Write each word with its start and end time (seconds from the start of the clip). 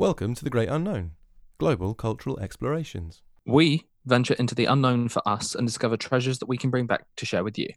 Welcome 0.00 0.36
to 0.36 0.44
the 0.44 0.50
Great 0.50 0.68
Unknown 0.68 1.16
Global 1.58 1.92
Cultural 1.92 2.38
Explorations. 2.38 3.22
We 3.44 3.88
venture 4.06 4.34
into 4.34 4.54
the 4.54 4.66
unknown 4.66 5.08
for 5.08 5.28
us 5.28 5.56
and 5.56 5.66
discover 5.66 5.96
treasures 5.96 6.38
that 6.38 6.48
we 6.48 6.56
can 6.56 6.70
bring 6.70 6.86
back 6.86 7.04
to 7.16 7.26
share 7.26 7.42
with 7.42 7.58
you. 7.58 7.70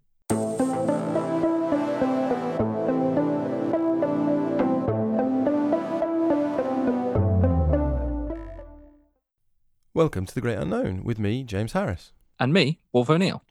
Welcome 9.96 10.28
to 10.28 10.35
the 10.35 10.42
Great 10.42 10.60
Unknown 10.60 11.03
with 11.03 11.17
me, 11.17 11.44
James 11.44 11.72
Harris. 11.72 12.12
And 12.40 12.53
me, 12.53 12.81
Wolf 12.94 13.10
O'Neill. 13.10 13.42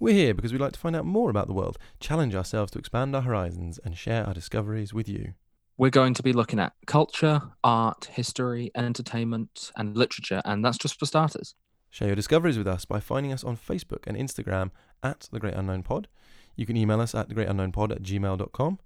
We're 0.00 0.14
here 0.14 0.32
because 0.32 0.54
we'd 0.54 0.62
like 0.62 0.72
to 0.72 0.80
find 0.80 0.96
out 0.96 1.04
more 1.04 1.28
about 1.28 1.46
the 1.46 1.52
world, 1.52 1.76
challenge 2.00 2.34
ourselves 2.34 2.70
to 2.70 2.78
expand 2.78 3.14
our 3.14 3.20
horizons, 3.20 3.78
and 3.84 3.98
share 3.98 4.26
our 4.26 4.32
discoveries 4.32 4.94
with 4.94 5.10
you. 5.10 5.34
We're 5.78 5.90
going 5.90 6.14
to 6.14 6.24
be 6.24 6.32
looking 6.32 6.58
at 6.58 6.72
culture, 6.88 7.40
art, 7.62 8.06
history, 8.06 8.72
entertainment, 8.74 9.70
and 9.76 9.96
literature, 9.96 10.42
and 10.44 10.64
that's 10.64 10.76
just 10.76 10.98
for 10.98 11.06
starters. 11.06 11.54
Share 11.88 12.08
your 12.08 12.16
discoveries 12.16 12.58
with 12.58 12.66
us 12.66 12.84
by 12.84 12.98
finding 12.98 13.32
us 13.32 13.44
on 13.44 13.56
Facebook 13.56 14.04
and 14.08 14.16
Instagram 14.16 14.72
at 15.04 15.28
The 15.30 15.38
Great 15.38 15.54
Unknown 15.54 15.84
Pod. 15.84 16.08
You 16.56 16.66
can 16.66 16.76
email 16.76 17.00
us 17.00 17.14
at 17.14 17.28
thegreatunknownpod 17.28 17.92
at 17.92 18.02
gmail.com, 18.02 18.80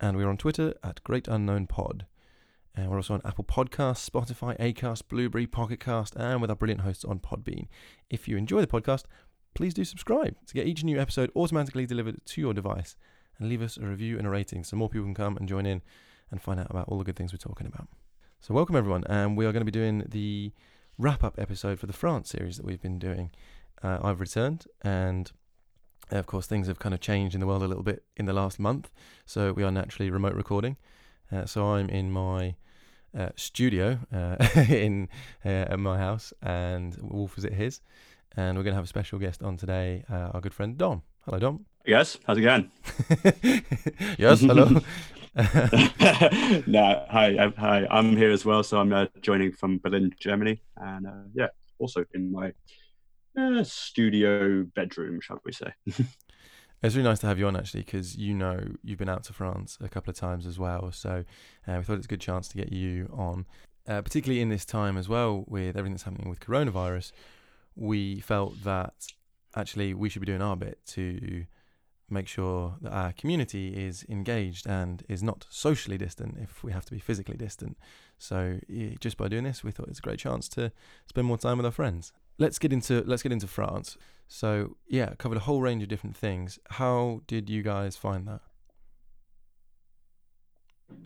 and 0.00 0.16
we're 0.16 0.28
on 0.28 0.36
Twitter 0.36 0.74
at 0.82 1.04
Great 1.04 1.28
Unknown 1.28 1.68
Pod. 1.68 2.06
And 2.74 2.90
we're 2.90 2.96
also 2.96 3.14
on 3.14 3.22
Apple 3.24 3.44
Podcasts, 3.44 4.10
Spotify, 4.10 4.58
Acast, 4.58 5.02
Blubrry, 5.08 5.46
Pocket 5.46 5.78
Cast, 5.78 6.16
and 6.16 6.40
with 6.40 6.50
our 6.50 6.56
brilliant 6.56 6.80
hosts 6.80 7.04
on 7.04 7.20
Podbean. 7.20 7.68
If 8.10 8.26
you 8.26 8.36
enjoy 8.36 8.60
the 8.60 8.66
podcast, 8.66 9.04
please 9.54 9.74
do 9.74 9.84
subscribe 9.84 10.34
to 10.48 10.54
get 10.54 10.66
each 10.66 10.82
new 10.82 10.98
episode 11.00 11.30
automatically 11.36 11.86
delivered 11.86 12.26
to 12.26 12.40
your 12.40 12.52
device 12.52 12.96
and 13.38 13.48
leave 13.48 13.62
us 13.62 13.76
a 13.76 13.86
review 13.86 14.18
and 14.18 14.26
a 14.26 14.30
rating 14.30 14.64
so 14.64 14.76
more 14.76 14.88
people 14.88 15.06
can 15.06 15.14
come 15.14 15.36
and 15.36 15.48
join 15.48 15.66
in 15.66 15.82
and 16.32 16.42
find 16.42 16.58
out 16.58 16.70
about 16.70 16.88
all 16.88 16.98
the 16.98 17.04
good 17.04 17.14
things 17.14 17.32
we're 17.32 17.36
talking 17.36 17.66
about. 17.66 17.86
So, 18.40 18.54
welcome 18.54 18.74
everyone, 18.74 19.04
and 19.08 19.36
we 19.36 19.46
are 19.46 19.52
going 19.52 19.60
to 19.60 19.70
be 19.70 19.70
doing 19.70 20.04
the 20.08 20.50
wrap 20.98 21.22
up 21.22 21.38
episode 21.38 21.78
for 21.78 21.86
the 21.86 21.92
France 21.92 22.30
series 22.30 22.56
that 22.56 22.66
we've 22.66 22.80
been 22.80 22.98
doing. 22.98 23.30
Uh, 23.82 23.98
I've 24.02 24.18
returned, 24.18 24.64
and 24.80 25.30
of 26.10 26.26
course, 26.26 26.46
things 26.46 26.66
have 26.66 26.80
kind 26.80 26.94
of 26.94 27.00
changed 27.00 27.34
in 27.34 27.40
the 27.40 27.46
world 27.46 27.62
a 27.62 27.68
little 27.68 27.84
bit 27.84 28.02
in 28.16 28.26
the 28.26 28.32
last 28.32 28.58
month, 28.58 28.90
so 29.26 29.52
we 29.52 29.62
are 29.62 29.70
naturally 29.70 30.10
remote 30.10 30.34
recording. 30.34 30.76
Uh, 31.30 31.44
so, 31.44 31.66
I'm 31.66 31.88
in 31.88 32.10
my 32.10 32.56
uh, 33.16 33.28
studio 33.36 33.98
uh, 34.12 34.36
in 34.68 35.08
uh, 35.44 35.48
at 35.48 35.78
my 35.78 35.98
house, 35.98 36.32
and 36.42 36.96
Wolf 37.00 37.38
is 37.38 37.44
at 37.44 37.52
his. 37.52 37.80
And 38.34 38.56
we're 38.56 38.64
going 38.64 38.72
to 38.72 38.76
have 38.76 38.84
a 38.84 38.88
special 38.88 39.18
guest 39.18 39.42
on 39.42 39.58
today, 39.58 40.04
uh, 40.10 40.30
our 40.32 40.40
good 40.40 40.54
friend 40.54 40.78
Dom. 40.78 41.02
Hello, 41.26 41.38
Dom. 41.38 41.66
Yes, 41.84 42.16
how's 42.26 42.38
it 42.38 42.40
going? 42.40 42.70
yes, 44.18 44.40
hello. 44.40 44.80
no, 45.36 47.06
hi, 47.08 47.36
uh, 47.38 47.50
hi. 47.56 47.86
I'm 47.90 48.16
here 48.16 48.30
as 48.30 48.44
well, 48.44 48.62
so 48.62 48.78
I'm 48.78 48.92
uh, 48.92 49.06
joining 49.22 49.52
from 49.52 49.78
Berlin, 49.78 50.14
Germany, 50.20 50.60
and 50.76 51.06
uh, 51.06 51.24
yeah, 51.34 51.48
also 51.78 52.04
in 52.12 52.30
my 52.30 52.52
uh, 53.38 53.64
studio 53.64 54.64
bedroom, 54.74 55.20
shall 55.22 55.40
we 55.44 55.52
say? 55.52 55.72
It's 56.82 56.96
really 56.96 57.08
nice 57.08 57.20
to 57.20 57.28
have 57.28 57.38
you 57.38 57.46
on 57.46 57.54
actually, 57.54 57.82
because 57.82 58.16
you 58.16 58.34
know 58.34 58.60
you've 58.82 58.98
been 58.98 59.08
out 59.08 59.22
to 59.24 59.32
France 59.32 59.78
a 59.80 59.88
couple 59.88 60.10
of 60.10 60.16
times 60.16 60.46
as 60.46 60.58
well. 60.58 60.90
So 60.90 61.24
uh, 61.68 61.74
we 61.78 61.84
thought 61.84 61.96
it's 61.98 62.06
a 62.06 62.08
good 62.08 62.20
chance 62.20 62.48
to 62.48 62.56
get 62.56 62.72
you 62.72 63.08
on, 63.16 63.46
uh, 63.86 64.02
particularly 64.02 64.40
in 64.40 64.48
this 64.48 64.64
time 64.64 64.98
as 64.98 65.08
well 65.08 65.44
with 65.46 65.76
everything 65.76 65.92
that's 65.92 66.02
happening 66.02 66.28
with 66.28 66.40
coronavirus. 66.40 67.12
We 67.76 68.18
felt 68.18 68.64
that 68.64 68.94
actually 69.54 69.94
we 69.94 70.08
should 70.08 70.22
be 70.22 70.26
doing 70.26 70.42
our 70.42 70.56
bit 70.56 70.80
to 70.86 71.44
make 72.12 72.28
sure 72.28 72.76
that 72.82 72.92
our 72.92 73.12
community 73.12 73.68
is 73.86 74.04
engaged 74.08 74.66
and 74.66 75.04
is 75.08 75.22
not 75.22 75.46
socially 75.50 75.98
distant 75.98 76.36
if 76.40 76.62
we 76.62 76.72
have 76.72 76.84
to 76.86 76.92
be 76.92 76.98
physically 76.98 77.36
distant. 77.36 77.76
So 78.18 78.60
just 79.00 79.16
by 79.16 79.28
doing 79.28 79.44
this, 79.44 79.64
we 79.64 79.72
thought 79.72 79.88
it's 79.88 79.98
a 79.98 80.02
great 80.02 80.18
chance 80.18 80.48
to 80.50 80.72
spend 81.08 81.26
more 81.26 81.38
time 81.38 81.56
with 81.56 81.66
our 81.66 81.72
friends. 81.72 82.12
Let's 82.38 82.58
get 82.58 82.72
into 82.72 83.02
let's 83.06 83.22
get 83.22 83.32
into 83.32 83.46
France. 83.46 83.96
So 84.28 84.76
yeah, 84.88 85.14
covered 85.18 85.36
a 85.38 85.40
whole 85.40 85.60
range 85.60 85.82
of 85.82 85.88
different 85.88 86.16
things. 86.16 86.58
How 86.70 87.22
did 87.26 87.50
you 87.50 87.62
guys 87.62 87.96
find 87.96 88.26
that? 88.28 88.40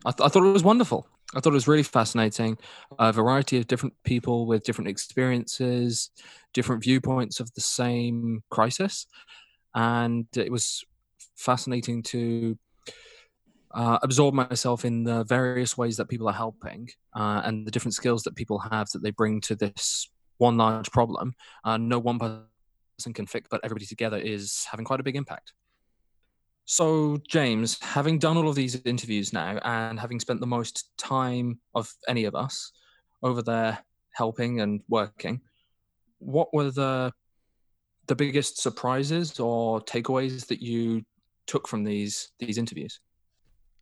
I, 0.04 0.10
th- 0.10 0.26
I 0.26 0.28
thought 0.28 0.46
it 0.46 0.52
was 0.52 0.64
wonderful. 0.64 1.06
I 1.34 1.40
thought 1.40 1.50
it 1.50 1.54
was 1.54 1.68
really 1.68 1.82
fascinating. 1.82 2.56
A 2.98 3.12
variety 3.12 3.58
of 3.58 3.66
different 3.66 3.94
people 4.04 4.46
with 4.46 4.62
different 4.62 4.88
experiences, 4.88 6.10
different 6.54 6.82
viewpoints 6.84 7.40
of 7.40 7.52
the 7.54 7.60
same 7.60 8.42
crisis. 8.50 9.06
And 9.74 10.26
it 10.36 10.50
was 10.50 10.84
fascinating 11.36 12.02
to 12.02 12.58
uh, 13.74 13.98
absorb 14.02 14.34
myself 14.34 14.84
in 14.84 15.04
the 15.04 15.24
various 15.24 15.76
ways 15.76 15.96
that 15.96 16.08
people 16.08 16.28
are 16.28 16.34
helping 16.34 16.88
uh, 17.14 17.42
and 17.44 17.66
the 17.66 17.70
different 17.70 17.94
skills 17.94 18.22
that 18.22 18.34
people 18.34 18.58
have 18.58 18.88
that 18.90 19.02
they 19.02 19.10
bring 19.10 19.40
to 19.42 19.54
this 19.54 20.08
one 20.38 20.56
large 20.56 20.90
problem. 20.90 21.34
Uh, 21.64 21.76
no 21.76 21.98
one 21.98 22.18
person 22.18 23.12
can 23.12 23.26
fix, 23.26 23.48
but 23.50 23.60
everybody 23.64 23.86
together 23.86 24.16
is 24.16 24.66
having 24.70 24.84
quite 24.84 25.00
a 25.00 25.04
big 25.04 25.16
impact. 25.16 25.52
So, 26.64 27.18
James, 27.28 27.78
having 27.80 28.18
done 28.18 28.36
all 28.36 28.48
of 28.48 28.56
these 28.56 28.80
interviews 28.84 29.32
now 29.32 29.58
and 29.62 30.00
having 30.00 30.18
spent 30.18 30.40
the 30.40 30.46
most 30.46 30.90
time 30.98 31.60
of 31.74 31.92
any 32.08 32.24
of 32.24 32.34
us 32.34 32.72
over 33.22 33.40
there 33.40 33.78
helping 34.14 34.60
and 34.60 34.80
working, 34.88 35.40
what 36.18 36.52
were 36.52 36.70
the 36.70 37.12
the 38.08 38.14
biggest 38.14 38.60
surprises 38.60 39.40
or 39.40 39.80
takeaways 39.80 40.46
that 40.46 40.62
you 40.62 41.04
took 41.46 41.68
from 41.68 41.84
these 41.84 42.32
these 42.38 42.58
interviews? 42.58 43.00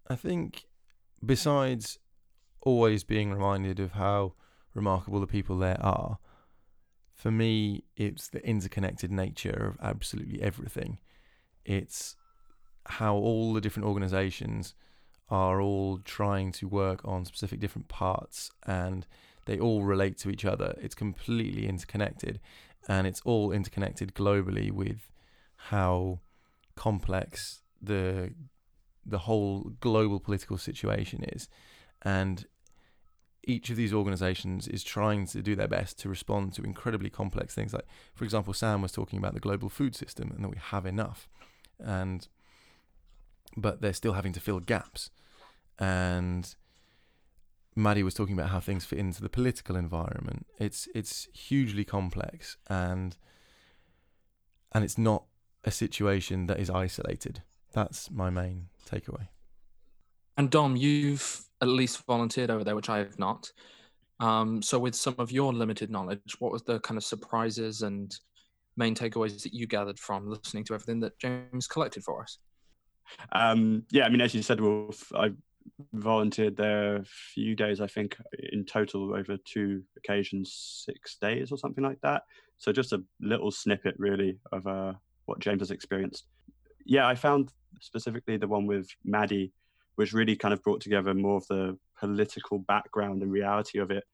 I 0.08 0.16
think 0.16 0.66
besides 1.24 1.98
always 2.60 3.04
being 3.04 3.32
reminded 3.32 3.80
of 3.80 3.92
how 3.92 4.34
remarkable 4.74 5.20
the 5.20 5.26
people 5.26 5.58
there 5.58 5.80
are, 5.80 6.18
for 7.14 7.30
me 7.30 7.84
it's 7.96 8.28
the 8.28 8.46
interconnected 8.46 9.10
nature 9.10 9.66
of 9.68 9.86
absolutely 9.86 10.42
everything. 10.42 10.98
It's 11.64 12.16
how 12.86 13.16
all 13.16 13.54
the 13.54 13.60
different 13.60 13.88
organizations 13.88 14.74
are 15.30 15.60
all 15.60 15.98
trying 16.04 16.52
to 16.52 16.68
work 16.68 17.00
on 17.04 17.24
specific 17.24 17.60
different 17.60 17.88
parts 17.88 18.50
and 18.66 19.06
they 19.46 19.58
all 19.58 19.82
relate 19.82 20.18
to 20.18 20.30
each 20.30 20.44
other. 20.44 20.74
It's 20.80 20.94
completely 20.94 21.66
interconnected 21.66 22.40
and 22.88 23.06
it's 23.06 23.22
all 23.24 23.52
interconnected 23.52 24.14
globally 24.14 24.70
with 24.70 25.10
how 25.56 26.20
complex 26.76 27.62
the 27.80 28.32
the 29.06 29.18
whole 29.18 29.72
global 29.80 30.18
political 30.18 30.56
situation 30.58 31.22
is 31.24 31.48
and 32.02 32.46
each 33.46 33.68
of 33.68 33.76
these 33.76 33.92
organizations 33.92 34.66
is 34.66 34.82
trying 34.82 35.26
to 35.26 35.42
do 35.42 35.54
their 35.54 35.68
best 35.68 35.98
to 35.98 36.08
respond 36.08 36.54
to 36.54 36.62
incredibly 36.62 37.10
complex 37.10 37.54
things 37.54 37.74
like 37.74 37.86
for 38.14 38.24
example 38.24 38.54
Sam 38.54 38.80
was 38.80 38.92
talking 38.92 39.18
about 39.18 39.34
the 39.34 39.40
global 39.40 39.68
food 39.68 39.94
system 39.94 40.32
and 40.34 40.42
that 40.42 40.48
we 40.48 40.56
have 40.56 40.86
enough 40.86 41.28
and 41.78 42.26
but 43.56 43.80
they're 43.80 43.92
still 43.92 44.14
having 44.14 44.32
to 44.32 44.40
fill 44.40 44.60
gaps. 44.60 45.10
And 45.78 46.54
Maddie 47.76 48.02
was 48.02 48.14
talking 48.14 48.34
about 48.34 48.50
how 48.50 48.60
things 48.60 48.84
fit 48.84 48.98
into 48.98 49.22
the 49.22 49.28
political 49.28 49.76
environment. 49.76 50.46
It's 50.58 50.88
it's 50.94 51.28
hugely 51.32 51.84
complex 51.84 52.56
and 52.68 53.16
and 54.72 54.84
it's 54.84 54.98
not 54.98 55.24
a 55.64 55.70
situation 55.70 56.46
that 56.46 56.60
is 56.60 56.70
isolated. 56.70 57.42
That's 57.72 58.10
my 58.10 58.30
main 58.30 58.68
takeaway. 58.88 59.28
And 60.36 60.50
Dom, 60.50 60.76
you've 60.76 61.44
at 61.60 61.68
least 61.68 62.04
volunteered 62.06 62.50
over 62.50 62.64
there, 62.64 62.76
which 62.76 62.88
I 62.88 62.98
have 62.98 63.18
not. 63.18 63.50
Um, 64.20 64.62
so, 64.62 64.78
with 64.78 64.94
some 64.94 65.14
of 65.18 65.32
your 65.32 65.52
limited 65.52 65.90
knowledge, 65.90 66.36
what 66.38 66.52
was 66.52 66.62
the 66.62 66.80
kind 66.80 66.98
of 66.98 67.04
surprises 67.04 67.82
and 67.82 68.14
main 68.76 68.94
takeaways 68.94 69.42
that 69.42 69.54
you 69.54 69.66
gathered 69.66 69.98
from 69.98 70.28
listening 70.28 70.64
to 70.64 70.74
everything 70.74 71.00
that 71.00 71.18
James 71.18 71.66
collected 71.66 72.04
for 72.04 72.22
us? 72.22 72.38
Um, 73.32 73.84
yeah, 73.90 74.04
I 74.04 74.08
mean, 74.08 74.20
as 74.20 74.34
you 74.34 74.42
said, 74.42 74.60
Wolf, 74.60 75.12
I 75.14 75.30
volunteered 75.92 76.56
there 76.56 76.96
a 76.96 77.04
few 77.04 77.54
days, 77.54 77.80
I 77.80 77.86
think, 77.86 78.16
in 78.52 78.64
total 78.64 79.14
over 79.14 79.36
two 79.44 79.82
occasions, 79.96 80.84
six 80.84 81.16
days 81.20 81.50
or 81.50 81.58
something 81.58 81.84
like 81.84 82.00
that. 82.02 82.22
So 82.58 82.72
just 82.72 82.92
a 82.92 83.02
little 83.20 83.50
snippet, 83.50 83.94
really, 83.98 84.38
of 84.52 84.66
uh, 84.66 84.92
what 85.26 85.38
James 85.38 85.60
has 85.60 85.70
experienced. 85.70 86.26
Yeah, 86.84 87.06
I 87.06 87.14
found 87.14 87.50
specifically 87.80 88.36
the 88.36 88.48
one 88.48 88.66
with 88.66 88.88
Maddie, 89.04 89.52
which 89.96 90.12
really 90.12 90.36
kind 90.36 90.52
of 90.52 90.62
brought 90.62 90.80
together 90.80 91.14
more 91.14 91.36
of 91.36 91.46
the 91.46 91.78
political 91.98 92.58
background 92.58 93.22
and 93.22 93.32
reality 93.32 93.78
of 93.78 93.90
it. 93.90 94.04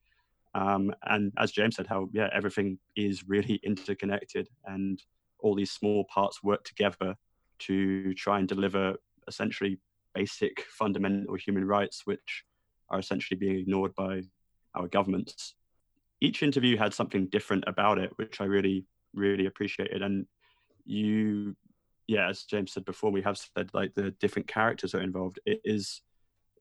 Um, 0.53 0.93
and 1.03 1.31
as 1.37 1.51
James 1.51 1.77
said, 1.77 1.87
how 1.87 2.09
yeah, 2.13 2.29
everything 2.33 2.77
is 2.95 3.27
really 3.27 3.59
interconnected, 3.63 4.47
and 4.65 5.01
all 5.39 5.55
these 5.55 5.71
small 5.71 6.05
parts 6.05 6.43
work 6.43 6.63
together 6.63 7.15
to 7.59 8.13
try 8.15 8.39
and 8.39 8.47
deliver 8.47 8.95
essentially 9.27 9.79
basic 10.13 10.61
fundamental 10.69 11.35
human 11.35 11.65
rights, 11.65 12.01
which 12.05 12.43
are 12.89 12.99
essentially 12.99 13.37
being 13.37 13.57
ignored 13.57 13.95
by 13.95 14.21
our 14.75 14.87
governments. 14.87 15.55
Each 16.19 16.43
interview 16.43 16.77
had 16.77 16.93
something 16.93 17.27
different 17.27 17.63
about 17.67 17.97
it, 17.97 18.11
which 18.17 18.41
I 18.41 18.45
really, 18.45 18.85
really 19.13 19.45
appreciated. 19.45 20.01
And 20.01 20.25
you, 20.85 21.55
yeah, 22.07 22.29
as 22.29 22.43
James 22.43 22.73
said 22.73 22.85
before, 22.85 23.11
we 23.11 23.21
have 23.21 23.37
said 23.37 23.69
like 23.73 23.93
the 23.93 24.11
different 24.11 24.47
characters 24.47 24.93
are 24.95 25.01
involved. 25.01 25.39
It 25.45 25.61
is 25.63 26.01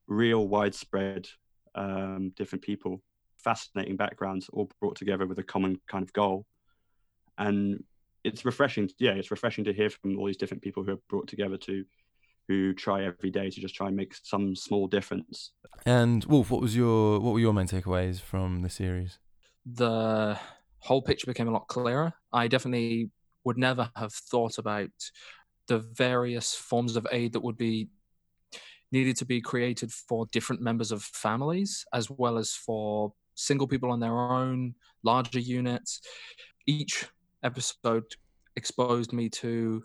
real 0.06 0.48
widespread 0.48 1.28
um, 1.74 2.32
different 2.36 2.62
people, 2.62 3.02
fascinating 3.36 3.96
backgrounds, 3.96 4.48
all 4.52 4.70
brought 4.80 4.96
together 4.96 5.26
with 5.26 5.38
a 5.38 5.42
common 5.42 5.80
kind 5.88 6.02
of 6.02 6.12
goal. 6.12 6.46
And 7.38 7.84
it's 8.24 8.44
refreshing. 8.44 8.90
Yeah, 8.98 9.12
it's 9.12 9.30
refreshing 9.30 9.64
to 9.64 9.72
hear 9.72 9.90
from 9.90 10.18
all 10.18 10.26
these 10.26 10.36
different 10.36 10.62
people 10.62 10.84
who 10.84 10.92
are 10.92 11.02
brought 11.08 11.28
together 11.28 11.56
to 11.58 11.84
who 12.48 12.74
try 12.74 13.04
every 13.04 13.30
day 13.30 13.48
to 13.48 13.60
just 13.60 13.76
try 13.76 13.86
and 13.86 13.96
make 13.96 14.14
some 14.22 14.56
small 14.56 14.88
difference. 14.88 15.52
And 15.86 16.24
Wolf, 16.24 16.50
what 16.50 16.60
was 16.60 16.76
your 16.76 17.20
what 17.20 17.32
were 17.32 17.40
your 17.40 17.54
main 17.54 17.66
takeaways 17.66 18.20
from 18.20 18.62
the 18.62 18.68
series? 18.68 19.18
The 19.64 20.38
whole 20.80 21.02
picture 21.02 21.26
became 21.26 21.48
a 21.48 21.52
lot 21.52 21.68
clearer. 21.68 22.12
I 22.32 22.48
definitely 22.48 23.10
would 23.44 23.58
never 23.58 23.90
have 23.96 24.12
thought 24.12 24.58
about 24.58 24.90
the 25.66 25.78
various 25.78 26.54
forms 26.54 26.96
of 26.96 27.06
aid 27.12 27.32
that 27.32 27.42
would 27.42 27.56
be 27.56 27.88
needed 28.92 29.16
to 29.16 29.24
be 29.24 29.40
created 29.40 29.92
for 29.92 30.26
different 30.32 30.60
members 30.60 30.90
of 30.90 31.02
families 31.02 31.84
as 31.94 32.10
well 32.10 32.38
as 32.38 32.52
for 32.52 33.12
single 33.34 33.66
people 33.66 33.90
on 33.90 34.00
their 34.00 34.18
own, 34.18 34.74
larger 35.02 35.38
units. 35.38 36.00
Each 36.66 37.06
episode 37.42 38.04
exposed 38.56 39.12
me 39.12 39.28
to 39.28 39.84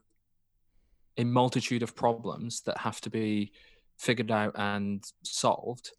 a 1.18 1.24
multitude 1.24 1.84
of 1.84 1.96
problems 1.96 2.62
that 2.62 2.78
have 2.78 3.00
to 3.01 3.10
be 3.10 3.51
figured 3.98 4.31
out 4.31 4.54
and 4.56 5.04
solved 5.24 5.92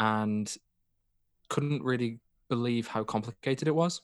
and 0.00 0.52
couldn't 1.48 1.82
really 1.82 2.18
believe 2.48 2.88
how 2.88 3.04
complicated 3.04 3.68
it 3.68 3.74
was 3.74 4.00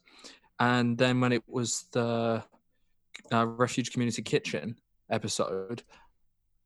and 0.61 0.97
then 0.97 1.21
when 1.21 1.33
it 1.33 1.43
was 1.49 1.87
the 1.93 2.43
uh, 3.33 3.47
refugee 3.47 3.91
community 3.91 4.23
kitchen 4.23 4.77
episode 5.11 5.83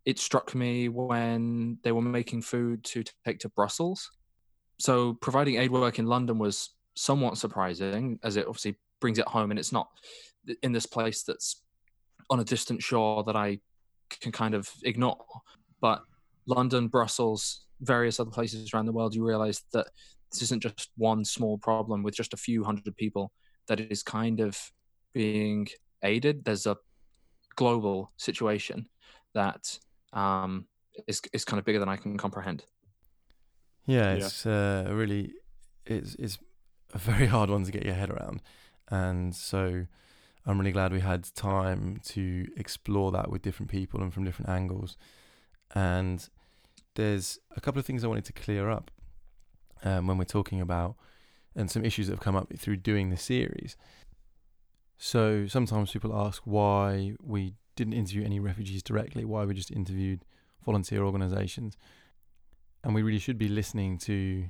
it 0.04 0.18
struck 0.18 0.54
me 0.54 0.88
when 0.88 1.78
they 1.82 1.92
were 1.92 2.02
making 2.02 2.40
food 2.40 2.82
to 2.84 3.04
take 3.24 3.38
to 3.38 3.48
brussels 3.50 4.10
so 4.78 5.14
providing 5.14 5.56
aid 5.56 5.70
work 5.70 5.98
in 5.98 6.06
london 6.06 6.38
was 6.38 6.70
somewhat 6.94 7.36
surprising 7.36 8.18
as 8.22 8.36
it 8.36 8.46
obviously 8.46 8.76
brings 9.00 9.18
it 9.18 9.26
home 9.26 9.50
and 9.50 9.58
it's 9.58 9.72
not 9.72 9.88
in 10.62 10.72
this 10.72 10.86
place 10.86 11.22
that's 11.22 11.62
on 12.30 12.40
a 12.40 12.44
distant 12.44 12.82
shore 12.82 13.22
that 13.24 13.36
i 13.36 13.58
can 14.08 14.32
kind 14.32 14.54
of 14.54 14.70
ignore. 14.84 15.24
But 15.80 16.02
London, 16.46 16.88
Brussels, 16.88 17.64
various 17.80 18.18
other 18.18 18.30
places 18.30 18.72
around 18.72 18.86
the 18.86 18.92
world, 18.92 19.14
you 19.14 19.26
realize 19.26 19.62
that 19.72 19.88
this 20.32 20.42
isn't 20.42 20.62
just 20.62 20.90
one 20.96 21.24
small 21.24 21.58
problem 21.58 22.02
with 22.02 22.14
just 22.14 22.34
a 22.34 22.38
few 22.38 22.64
hundred 22.64 22.96
people 22.96 23.32
that 23.66 23.80
is 23.80 24.02
kind 24.02 24.40
of 24.40 24.58
being 25.12 25.68
aided. 26.02 26.44
There's 26.44 26.66
a 26.66 26.76
global 27.56 28.12
situation 28.16 28.88
that 29.34 29.78
um, 30.12 30.66
is 31.06 31.20
is 31.32 31.44
kind 31.44 31.58
of 31.58 31.64
bigger 31.64 31.78
than 31.78 31.88
I 31.88 31.96
can 31.96 32.16
comprehend. 32.16 32.64
Yeah, 33.86 34.12
it's 34.12 34.44
yeah. 34.44 34.84
Uh, 34.88 34.92
really 34.92 35.32
it's 35.86 36.14
it's 36.16 36.38
a 36.94 36.98
very 36.98 37.26
hard 37.34 37.50
one 37.50 37.64
to 37.64 37.72
get 37.72 37.84
your 37.84 37.94
head 37.94 38.10
around, 38.10 38.42
and 38.90 39.34
so 39.34 39.86
I'm 40.46 40.58
really 40.58 40.72
glad 40.72 40.92
we 40.92 41.00
had 41.00 41.24
time 41.34 42.00
to 42.06 42.46
explore 42.56 43.12
that 43.12 43.30
with 43.30 43.42
different 43.42 43.70
people 43.70 44.00
and 44.00 44.12
from 44.12 44.24
different 44.24 44.48
angles. 44.48 44.96
And 45.74 46.26
there's 46.94 47.38
a 47.54 47.60
couple 47.60 47.78
of 47.78 47.84
things 47.84 48.02
I 48.02 48.08
wanted 48.08 48.24
to 48.24 48.32
clear 48.32 48.70
up 48.70 48.90
um, 49.84 50.06
when 50.06 50.16
we're 50.16 50.24
talking 50.24 50.60
about 50.60 50.96
and 51.54 51.70
some 51.70 51.84
issues 51.84 52.06
that 52.06 52.14
have 52.14 52.20
come 52.20 52.36
up 52.36 52.50
through 52.56 52.76
doing 52.76 53.10
the 53.10 53.16
series. 53.16 53.76
So 54.98 55.46
sometimes 55.46 55.92
people 55.92 56.14
ask 56.14 56.42
why 56.44 57.14
we 57.22 57.54
didn't 57.76 57.94
interview 57.94 58.24
any 58.24 58.40
refugees 58.40 58.82
directly, 58.82 59.24
why 59.24 59.44
we 59.44 59.54
just 59.54 59.70
interviewed 59.70 60.24
volunteer 60.64 61.04
organisations. 61.04 61.76
And 62.84 62.94
we 62.94 63.02
really 63.02 63.18
should 63.18 63.38
be 63.38 63.48
listening 63.48 63.98
to 63.98 64.46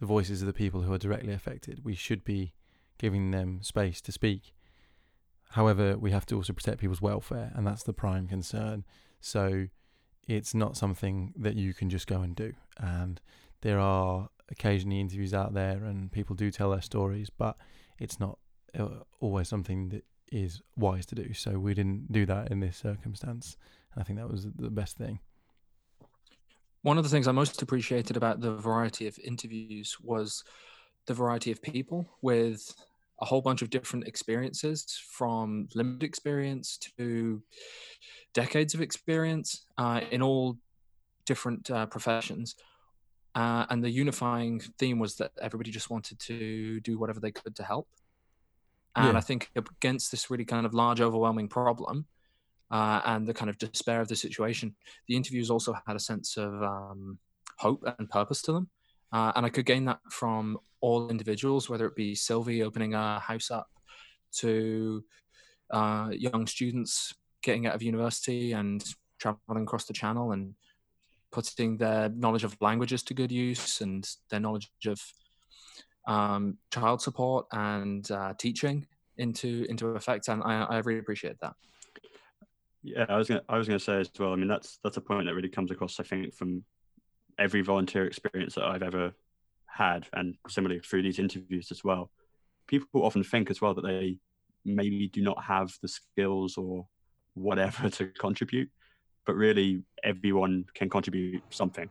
the 0.00 0.06
voices 0.06 0.42
of 0.42 0.46
the 0.46 0.52
people 0.52 0.82
who 0.82 0.92
are 0.92 0.98
directly 0.98 1.32
affected. 1.32 1.84
We 1.84 1.94
should 1.94 2.24
be 2.24 2.54
giving 2.98 3.30
them 3.30 3.62
space 3.62 4.00
to 4.02 4.12
speak 4.12 4.54
However, 5.50 5.96
we 5.96 6.10
have 6.10 6.26
to 6.26 6.36
also 6.36 6.52
protect 6.52 6.78
people's 6.80 7.00
welfare, 7.00 7.52
and 7.54 7.66
that's 7.66 7.82
the 7.82 7.92
prime 7.92 8.28
concern. 8.28 8.84
So 9.20 9.66
it's 10.26 10.54
not 10.54 10.76
something 10.76 11.32
that 11.36 11.56
you 11.56 11.72
can 11.72 11.88
just 11.88 12.06
go 12.06 12.20
and 12.20 12.36
do. 12.36 12.52
And 12.78 13.20
there 13.62 13.78
are 13.78 14.28
occasionally 14.50 15.00
interviews 15.00 15.32
out 15.32 15.54
there, 15.54 15.82
and 15.84 16.12
people 16.12 16.36
do 16.36 16.50
tell 16.50 16.70
their 16.70 16.82
stories, 16.82 17.30
but 17.30 17.56
it's 17.98 18.20
not 18.20 18.38
always 19.20 19.48
something 19.48 19.88
that 19.90 20.04
is 20.30 20.60
wise 20.76 21.06
to 21.06 21.14
do. 21.14 21.32
So 21.32 21.58
we 21.58 21.74
didn't 21.74 22.12
do 22.12 22.26
that 22.26 22.50
in 22.50 22.60
this 22.60 22.76
circumstance. 22.76 23.56
And 23.94 24.02
I 24.02 24.04
think 24.04 24.18
that 24.18 24.30
was 24.30 24.46
the 24.56 24.70
best 24.70 24.96
thing. 24.96 25.20
One 26.82 26.98
of 26.98 27.04
the 27.04 27.10
things 27.10 27.26
I 27.26 27.32
most 27.32 27.60
appreciated 27.60 28.16
about 28.16 28.40
the 28.40 28.54
variety 28.56 29.06
of 29.06 29.18
interviews 29.18 29.96
was 30.00 30.44
the 31.06 31.14
variety 31.14 31.50
of 31.50 31.60
people 31.60 32.08
with 32.22 32.72
a 33.20 33.24
whole 33.24 33.40
bunch 33.40 33.62
of 33.62 33.70
different 33.70 34.06
experiences 34.06 35.00
from 35.10 35.68
limited 35.74 36.04
experience 36.04 36.78
to 36.96 37.42
decades 38.32 38.74
of 38.74 38.80
experience 38.80 39.64
uh, 39.76 40.00
in 40.12 40.22
all 40.22 40.56
different 41.26 41.68
uh, 41.70 41.86
professions. 41.86 42.54
Uh, 43.34 43.66
and 43.70 43.82
the 43.82 43.90
unifying 43.90 44.60
theme 44.78 44.98
was 44.98 45.16
that 45.16 45.32
everybody 45.40 45.70
just 45.70 45.90
wanted 45.90 46.18
to 46.20 46.80
do 46.80 46.98
whatever 46.98 47.20
they 47.20 47.32
could 47.32 47.56
to 47.56 47.62
help. 47.62 47.88
And 48.98 49.12
yeah. 49.12 49.18
I 49.18 49.20
think 49.20 49.50
against 49.54 50.10
this 50.10 50.28
really 50.28 50.44
kind 50.44 50.66
of 50.66 50.74
large, 50.74 51.00
overwhelming 51.00 51.48
problem 51.48 52.06
uh, 52.70 53.00
and 53.04 53.26
the 53.26 53.34
kind 53.34 53.48
of 53.48 53.56
despair 53.56 54.00
of 54.00 54.08
the 54.08 54.16
situation, 54.16 54.74
the 55.06 55.16
interviews 55.16 55.50
also 55.50 55.74
had 55.86 55.94
a 55.94 56.00
sense 56.00 56.36
of 56.36 56.52
um, 56.62 57.18
hope 57.58 57.84
and 57.98 58.10
purpose 58.10 58.42
to 58.42 58.52
them. 58.52 58.68
Uh, 59.12 59.32
and 59.36 59.46
I 59.46 59.50
could 59.50 59.66
gain 59.66 59.84
that 59.84 60.00
from 60.10 60.58
all 60.80 61.10
individuals, 61.10 61.70
whether 61.70 61.86
it 61.86 61.94
be 61.94 62.16
Sylvie 62.16 62.64
opening 62.64 62.94
a 62.94 63.20
house 63.20 63.52
up 63.52 63.68
to 64.38 65.04
uh, 65.70 66.08
young 66.10 66.48
students 66.48 67.14
getting 67.42 67.66
out 67.66 67.76
of 67.76 67.82
university 67.82 68.52
and 68.52 68.84
traveling 69.18 69.62
across 69.62 69.84
the 69.84 69.92
channel 69.92 70.32
and 70.32 70.54
putting 71.30 71.76
their 71.76 72.08
knowledge 72.08 72.42
of 72.42 72.56
languages 72.60 73.04
to 73.04 73.14
good 73.14 73.30
use 73.30 73.80
and 73.80 74.08
their 74.28 74.40
knowledge 74.40 74.70
of 74.86 75.00
um, 76.08 76.56
child 76.72 77.00
support 77.00 77.46
and 77.52 78.10
uh, 78.10 78.34
teaching 78.38 78.86
into 79.18 79.66
into 79.68 79.88
effect. 79.88 80.26
And 80.28 80.42
I, 80.42 80.62
I 80.62 80.78
really 80.78 80.98
appreciate 80.98 81.38
that. 81.40 81.54
Yeah, 82.82 83.06
I 83.08 83.16
was 83.16 83.28
gonna 83.28 83.42
I 83.48 83.58
was 83.58 83.68
gonna 83.68 83.78
say 83.78 84.00
as 84.00 84.10
well. 84.18 84.32
I 84.32 84.36
mean, 84.36 84.48
that's 84.48 84.80
that's 84.82 84.96
a 84.96 85.02
point 85.02 85.26
that 85.26 85.34
really 85.34 85.48
comes 85.48 85.70
across. 85.70 86.00
I 86.00 86.04
think 86.04 86.34
from 86.34 86.64
every 87.38 87.60
volunteer 87.62 88.06
experience 88.06 88.54
that 88.54 88.64
I've 88.64 88.82
ever 88.82 89.12
had, 89.66 90.06
and 90.14 90.34
similarly 90.48 90.80
through 90.80 91.02
these 91.02 91.18
interviews 91.18 91.68
as 91.70 91.84
well, 91.84 92.10
people 92.66 93.04
often 93.04 93.22
think 93.22 93.50
as 93.50 93.60
well 93.60 93.74
that 93.74 93.82
they 93.82 94.16
maybe 94.64 95.08
do 95.08 95.22
not 95.22 95.42
have 95.44 95.72
the 95.82 95.88
skills 95.88 96.56
or 96.56 96.86
whatever 97.34 97.90
to 97.90 98.06
contribute, 98.18 98.70
but 99.26 99.36
really 99.36 99.82
everyone 100.02 100.64
can 100.74 100.88
contribute 100.88 101.42
something, 101.50 101.90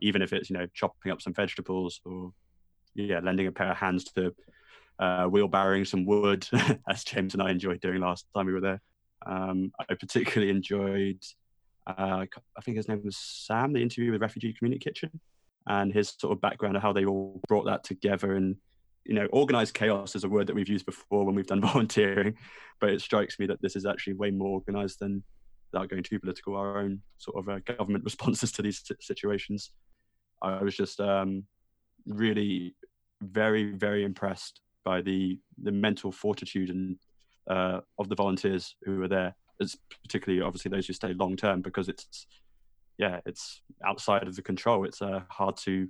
even 0.00 0.22
if 0.22 0.32
it's 0.32 0.48
you 0.48 0.56
know 0.56 0.66
chopping 0.72 1.12
up 1.12 1.20
some 1.20 1.34
vegetables 1.34 2.00
or 2.06 2.32
yeah 3.06 3.20
lending 3.20 3.46
a 3.46 3.52
pair 3.52 3.70
of 3.70 3.76
hands 3.76 4.04
to 4.04 4.34
uh, 4.98 5.24
wheelbarrowing 5.24 5.86
some 5.86 6.04
wood, 6.04 6.46
as 6.88 7.04
James 7.04 7.34
and 7.34 7.42
I 7.42 7.50
enjoyed 7.50 7.80
doing 7.80 8.00
last 8.00 8.26
time 8.34 8.46
we 8.46 8.52
were 8.52 8.60
there. 8.60 8.80
Um, 9.26 9.72
I 9.78 9.94
particularly 9.94 10.50
enjoyed 10.50 11.20
uh, 11.88 12.26
I 12.56 12.60
think 12.60 12.76
his 12.76 12.88
name 12.88 13.00
was 13.04 13.16
Sam, 13.16 13.72
the 13.72 13.82
interview 13.82 14.12
with 14.12 14.20
Refugee 14.20 14.52
Community 14.52 14.78
Kitchen, 14.78 15.20
and 15.66 15.92
his 15.92 16.14
sort 16.18 16.32
of 16.32 16.40
background 16.40 16.76
of 16.76 16.82
how 16.82 16.92
they 16.92 17.06
all 17.06 17.40
brought 17.48 17.64
that 17.64 17.82
together. 17.82 18.34
And, 18.34 18.56
you 19.04 19.14
know, 19.14 19.26
organized 19.26 19.74
chaos 19.74 20.14
is 20.14 20.24
a 20.24 20.28
word 20.28 20.46
that 20.48 20.54
we've 20.54 20.68
used 20.68 20.84
before 20.84 21.24
when 21.24 21.34
we've 21.34 21.46
done 21.46 21.60
volunteering, 21.62 22.36
but 22.80 22.90
it 22.90 23.00
strikes 23.00 23.38
me 23.38 23.46
that 23.46 23.62
this 23.62 23.74
is 23.74 23.86
actually 23.86 24.14
way 24.14 24.30
more 24.30 24.50
organized 24.50 24.98
than, 25.00 25.22
without 25.72 25.88
going 25.88 26.02
too 26.02 26.20
political, 26.20 26.56
our 26.56 26.78
own 26.78 27.00
sort 27.16 27.38
of 27.38 27.48
uh, 27.48 27.60
government 27.60 28.04
responses 28.04 28.52
to 28.52 28.62
these 28.62 28.82
situations. 29.00 29.70
I 30.42 30.62
was 30.62 30.76
just 30.76 31.00
um, 31.00 31.44
really 32.06 32.74
very, 33.20 33.72
very 33.72 34.04
impressed 34.04 34.60
by 34.84 35.02
the 35.02 35.38
the 35.62 35.72
mental 35.72 36.12
fortitude 36.12 36.70
and 36.70 36.96
uh, 37.48 37.80
of 37.98 38.08
the 38.08 38.14
volunteers 38.14 38.76
who 38.84 38.98
were 38.98 39.08
there 39.08 39.34
it's 39.60 39.76
particularly 40.02 40.42
obviously 40.42 40.70
those 40.70 40.86
who 40.86 40.92
stay 40.92 41.12
long 41.14 41.36
term 41.36 41.60
because 41.60 41.88
it's 41.88 42.26
yeah 42.96 43.20
it's 43.26 43.62
outside 43.84 44.26
of 44.26 44.36
the 44.36 44.42
control. 44.42 44.84
It's 44.84 45.02
uh, 45.02 45.20
hard 45.28 45.56
to 45.58 45.88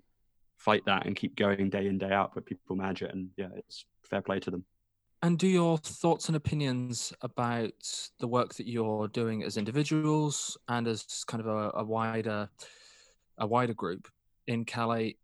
fight 0.57 0.85
that 0.87 1.07
and 1.07 1.15
keep 1.15 1.37
going 1.37 1.71
day 1.71 1.87
in 1.87 1.99
day 1.99 2.11
out 2.11 2.33
but 2.35 2.45
people 2.45 2.75
manage 2.75 3.03
it 3.03 3.13
and 3.13 3.29
yeah 3.37 3.49
it's 3.57 3.85
fair 4.03 4.21
play 4.21 4.41
to 4.41 4.51
them. 4.51 4.65
And 5.23 5.39
do 5.39 5.49
your 5.49 5.79
thoughts 5.79 6.29
and 6.29 6.37
opinions 6.37 7.13
about 7.23 7.73
the 8.21 8.29
work 8.29 8.55
that 8.55 8.69
you're 8.69 9.09
doing 9.09 9.43
as 9.43 9.57
individuals 9.57 10.57
and 10.69 10.87
as 10.87 11.25
kind 11.27 11.41
of 11.41 11.47
a, 11.49 11.73
a 11.75 11.85
wider 11.85 12.49
a 13.39 13.47
wider 13.47 13.75
group 13.75 14.09
in 14.47 14.65
calais 14.65 15.17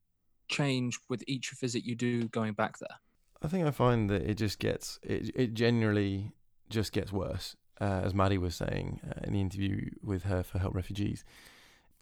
change 0.48 0.98
with 1.08 1.22
each 1.26 1.50
visit 1.50 1.84
you 1.84 1.94
do 1.94 2.28
going 2.28 2.52
back 2.52 2.78
there? 2.78 2.98
I 3.42 3.48
think 3.48 3.66
i 3.66 3.70
find 3.70 4.08
that 4.08 4.22
it 4.22 4.34
just 4.34 4.58
gets 4.58 4.98
it, 5.02 5.30
it 5.34 5.54
generally 5.54 6.32
just 6.70 6.92
gets 6.92 7.12
worse 7.12 7.56
uh, 7.80 8.02
as 8.04 8.14
Maddie 8.14 8.38
was 8.38 8.54
saying 8.54 9.00
uh, 9.06 9.20
in 9.24 9.32
the 9.32 9.40
interview 9.40 9.90
with 10.02 10.24
her 10.24 10.42
for 10.42 10.58
Help 10.58 10.74
Refugees, 10.74 11.24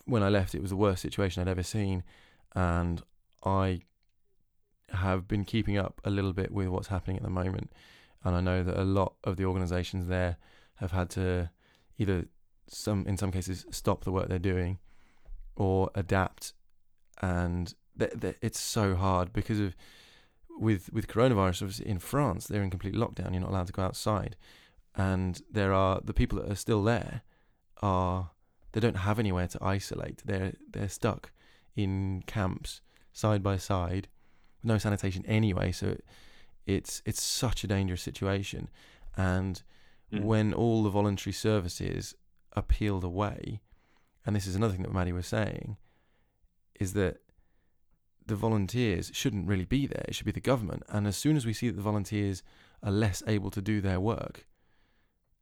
when 0.04 0.22
I 0.22 0.28
left, 0.28 0.54
it 0.54 0.60
was 0.60 0.70
the 0.70 0.76
worst 0.76 1.02
situation 1.02 1.40
I'd 1.40 1.48
ever 1.48 1.62
seen, 1.62 2.02
and 2.54 3.02
I 3.44 3.82
have 4.90 5.26
been 5.26 5.44
keeping 5.44 5.78
up 5.78 6.00
a 6.04 6.10
little 6.10 6.32
bit 6.32 6.50
with 6.50 6.68
what's 6.68 6.88
happening 6.88 7.16
at 7.16 7.22
the 7.22 7.30
moment, 7.30 7.72
and 8.24 8.36
I 8.36 8.40
know 8.40 8.62
that 8.62 8.78
a 8.78 8.84
lot 8.84 9.14
of 9.24 9.36
the 9.36 9.44
organisations 9.44 10.08
there 10.08 10.36
have 10.76 10.92
had 10.92 11.10
to 11.10 11.50
either 11.98 12.26
some 12.68 13.06
in 13.06 13.16
some 13.16 13.30
cases 13.30 13.66
stop 13.70 14.04
the 14.04 14.12
work 14.12 14.28
they're 14.28 14.38
doing 14.38 14.78
or 15.56 15.90
adapt, 15.94 16.52
and 17.20 17.74
th- 17.98 18.20
th- 18.20 18.36
it's 18.40 18.60
so 18.60 18.94
hard 18.94 19.32
because 19.32 19.60
of 19.60 19.76
with 20.58 20.92
with 20.92 21.08
coronavirus. 21.08 21.62
Obviously, 21.62 21.88
in 21.88 21.98
France, 21.98 22.46
they're 22.46 22.62
in 22.62 22.70
complete 22.70 22.94
lockdown. 22.94 23.32
You're 23.32 23.40
not 23.40 23.50
allowed 23.50 23.66
to 23.68 23.72
go 23.72 23.82
outside, 23.82 24.36
and 24.94 25.40
there 25.50 25.72
are 25.72 26.00
the 26.02 26.14
people 26.14 26.38
that 26.38 26.50
are 26.50 26.56
still 26.56 26.82
there 26.82 27.22
are 27.82 28.30
they 28.72 28.80
don't 28.80 28.98
have 28.98 29.18
anywhere 29.18 29.48
to 29.48 29.58
isolate. 29.62 30.22
They're 30.24 30.54
they're 30.70 30.88
stuck 30.88 31.32
in 31.76 32.22
camps 32.26 32.80
side 33.12 33.42
by 33.42 33.56
side, 33.56 34.08
with 34.62 34.68
no 34.68 34.78
sanitation 34.78 35.24
anyway. 35.26 35.72
So 35.72 35.96
it's 36.66 37.02
it's 37.04 37.22
such 37.22 37.64
a 37.64 37.66
dangerous 37.66 38.02
situation, 38.02 38.68
and 39.16 39.62
mm. 40.12 40.22
when 40.22 40.54
all 40.54 40.82
the 40.82 40.90
voluntary 40.90 41.32
services 41.32 42.14
are 42.54 42.62
peeled 42.62 43.04
away, 43.04 43.60
and 44.24 44.36
this 44.36 44.46
is 44.46 44.56
another 44.56 44.74
thing 44.74 44.82
that 44.82 44.92
Maddie 44.92 45.12
was 45.12 45.26
saying, 45.26 45.76
is 46.78 46.92
that 46.94 47.18
the 48.26 48.36
volunteers 48.36 49.10
shouldn't 49.12 49.48
really 49.48 49.64
be 49.64 49.86
there. 49.86 50.04
It 50.08 50.14
should 50.14 50.26
be 50.26 50.32
the 50.32 50.40
government. 50.40 50.82
And 50.88 51.06
as 51.06 51.16
soon 51.16 51.36
as 51.36 51.44
we 51.44 51.52
see 51.52 51.68
that 51.68 51.76
the 51.76 51.82
volunteers 51.82 52.42
are 52.82 52.92
less 52.92 53.22
able 53.26 53.50
to 53.50 53.60
do 53.60 53.80
their 53.80 54.00
work, 54.00 54.46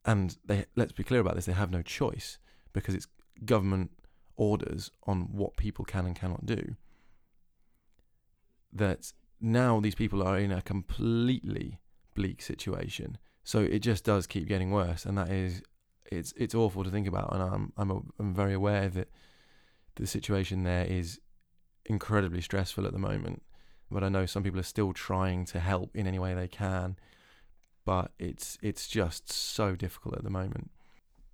and 0.04 0.36
they 0.44 0.64
let's 0.76 0.92
be 0.92 1.04
clear 1.04 1.20
about 1.20 1.36
this, 1.36 1.46
they 1.46 1.52
have 1.52 1.70
no 1.70 1.82
choice 1.82 2.38
because 2.72 2.94
it's 2.94 3.06
government 3.44 3.90
orders 4.36 4.90
on 5.06 5.28
what 5.32 5.56
people 5.56 5.84
can 5.84 6.06
and 6.06 6.16
cannot 6.16 6.46
do. 6.46 6.76
That 8.72 9.12
now 9.40 9.80
these 9.80 9.94
people 9.94 10.22
are 10.22 10.38
in 10.38 10.52
a 10.52 10.62
completely 10.62 11.80
bleak 12.14 12.40
situation. 12.40 13.18
So 13.44 13.60
it 13.60 13.80
just 13.80 14.04
does 14.04 14.26
keep 14.26 14.46
getting 14.46 14.70
worse, 14.70 15.04
and 15.04 15.18
that 15.18 15.30
is 15.30 15.62
it's 16.06 16.32
it's 16.36 16.54
awful 16.54 16.84
to 16.84 16.90
think 16.90 17.06
about. 17.06 17.32
And 17.32 17.42
I'm 17.42 17.72
I'm 17.76 18.12
I'm 18.18 18.34
very 18.34 18.54
aware 18.54 18.88
that 18.88 19.08
the 20.00 20.06
situation 20.06 20.64
there 20.64 20.84
is 20.84 21.20
incredibly 21.84 22.40
stressful 22.40 22.86
at 22.86 22.92
the 22.92 22.98
moment. 22.98 23.42
But 23.90 24.04
I 24.04 24.08
know 24.08 24.26
some 24.26 24.42
people 24.42 24.60
are 24.60 24.64
still 24.64 24.92
trying 24.92 25.44
to 25.46 25.60
help 25.60 25.96
in 25.96 26.06
any 26.06 26.18
way 26.18 26.34
they 26.34 26.48
can. 26.48 26.96
But 27.84 28.12
it's 28.18 28.58
it's 28.62 28.86
just 28.88 29.32
so 29.32 29.74
difficult 29.74 30.16
at 30.16 30.24
the 30.24 30.30
moment. 30.30 30.70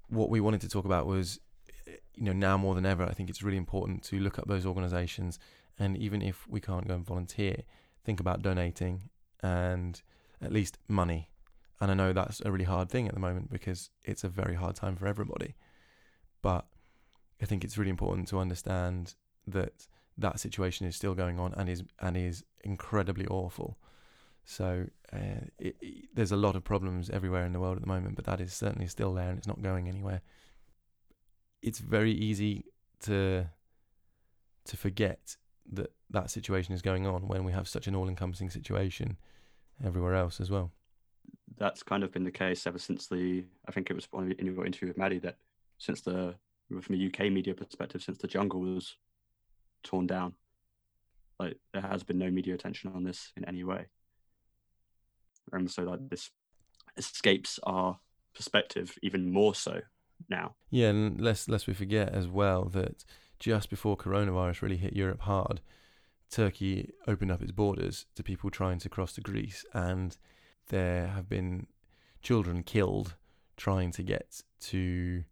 What 0.08 0.30
we 0.30 0.40
wanted 0.40 0.60
to 0.62 0.68
talk 0.68 0.84
about 0.84 1.06
was, 1.06 1.40
you 2.14 2.22
know, 2.22 2.32
now 2.32 2.56
more 2.56 2.74
than 2.74 2.86
ever, 2.86 3.04
I 3.04 3.12
think 3.12 3.28
it's 3.28 3.42
really 3.42 3.56
important 3.56 4.02
to 4.04 4.18
look 4.20 4.38
up 4.38 4.46
those 4.46 4.64
organisations, 4.64 5.38
and 5.78 5.96
even 5.98 6.22
if 6.22 6.46
we 6.48 6.60
can't 6.60 6.86
go 6.86 6.94
and 6.94 7.04
volunteer, 7.04 7.62
think 8.04 8.20
about 8.20 8.42
donating 8.42 9.10
and 9.42 10.00
at 10.40 10.52
least 10.52 10.78
money. 10.88 11.28
And 11.80 11.90
I 11.90 11.94
know 11.94 12.12
that's 12.12 12.40
a 12.44 12.50
really 12.50 12.64
hard 12.64 12.88
thing 12.88 13.06
at 13.06 13.14
the 13.14 13.20
moment 13.20 13.50
because 13.50 13.90
it's 14.04 14.24
a 14.24 14.28
very 14.28 14.54
hard 14.54 14.76
time 14.76 14.96
for 14.96 15.06
everybody. 15.06 15.56
But 16.40 16.64
I 17.40 17.46
think 17.46 17.64
it's 17.64 17.76
really 17.76 17.90
important 17.90 18.28
to 18.28 18.38
understand 18.38 19.14
that 19.46 19.86
that 20.18 20.40
situation 20.40 20.86
is 20.86 20.96
still 20.96 21.14
going 21.14 21.38
on 21.38 21.52
and 21.54 21.68
is 21.68 21.84
and 22.00 22.16
is 22.16 22.44
incredibly 22.64 23.26
awful. 23.26 23.78
So 24.44 24.86
uh, 25.12 25.46
it, 25.58 25.76
it, 25.80 26.08
there's 26.14 26.32
a 26.32 26.36
lot 26.36 26.56
of 26.56 26.64
problems 26.64 27.10
everywhere 27.10 27.44
in 27.44 27.52
the 27.52 27.60
world 27.60 27.76
at 27.76 27.82
the 27.82 27.88
moment, 27.88 28.14
but 28.16 28.24
that 28.26 28.40
is 28.40 28.54
certainly 28.54 28.86
still 28.86 29.12
there 29.12 29.28
and 29.28 29.38
it's 29.38 29.48
not 29.48 29.60
going 29.60 29.88
anywhere. 29.88 30.22
It's 31.62 31.80
very 31.80 32.12
easy 32.12 32.64
to 33.02 33.46
to 34.64 34.76
forget 34.76 35.36
that 35.72 35.92
that 36.10 36.30
situation 36.30 36.74
is 36.74 36.82
going 36.82 37.06
on 37.06 37.28
when 37.28 37.44
we 37.44 37.52
have 37.52 37.68
such 37.68 37.86
an 37.86 37.94
all-encompassing 37.94 38.50
situation 38.50 39.16
everywhere 39.84 40.14
else 40.14 40.40
as 40.40 40.50
well. 40.50 40.70
That's 41.58 41.82
kind 41.82 42.02
of 42.02 42.12
been 42.12 42.24
the 42.24 42.30
case 42.30 42.66
ever 42.66 42.78
since 42.78 43.06
the. 43.06 43.44
I 43.68 43.72
think 43.72 43.90
it 43.90 43.94
was 43.94 44.08
in 44.38 44.46
your 44.46 44.64
interview 44.64 44.88
with 44.88 44.98
Maddie 44.98 45.18
that 45.20 45.36
since 45.78 46.00
the 46.00 46.34
from 46.68 46.96
a 46.96 47.06
UK 47.06 47.32
media 47.32 47.54
perspective, 47.54 48.02
since 48.02 48.18
the 48.18 48.26
jungle 48.26 48.60
was 48.60 48.96
torn 49.82 50.06
down. 50.06 50.34
Like 51.38 51.58
there 51.72 51.82
has 51.82 52.02
been 52.02 52.18
no 52.18 52.30
media 52.30 52.54
attention 52.54 52.92
on 52.94 53.04
this 53.04 53.32
in 53.36 53.44
any 53.44 53.62
way. 53.62 53.86
And 55.52 55.70
so 55.70 55.84
that 55.84 56.10
this 56.10 56.30
escapes 56.96 57.60
our 57.64 57.98
perspective 58.34 58.98
even 59.02 59.32
more 59.32 59.54
so 59.54 59.80
now. 60.28 60.54
Yeah, 60.70 60.88
and 60.88 61.20
lest 61.20 61.48
lest 61.48 61.66
we 61.66 61.74
forget 61.74 62.12
as 62.12 62.26
well 62.26 62.64
that 62.66 63.04
just 63.38 63.70
before 63.70 63.96
coronavirus 63.96 64.62
really 64.62 64.76
hit 64.78 64.96
Europe 64.96 65.20
hard, 65.22 65.60
Turkey 66.30 66.92
opened 67.06 67.30
up 67.30 67.42
its 67.42 67.52
borders 67.52 68.06
to 68.14 68.22
people 68.22 68.50
trying 68.50 68.78
to 68.80 68.88
cross 68.88 69.12
to 69.12 69.20
Greece, 69.20 69.64
and 69.72 70.16
there 70.68 71.08
have 71.08 71.28
been 71.28 71.66
children 72.22 72.62
killed 72.62 73.14
trying 73.56 73.92
to 73.92 74.02
get 74.02 74.42
to 74.60 75.24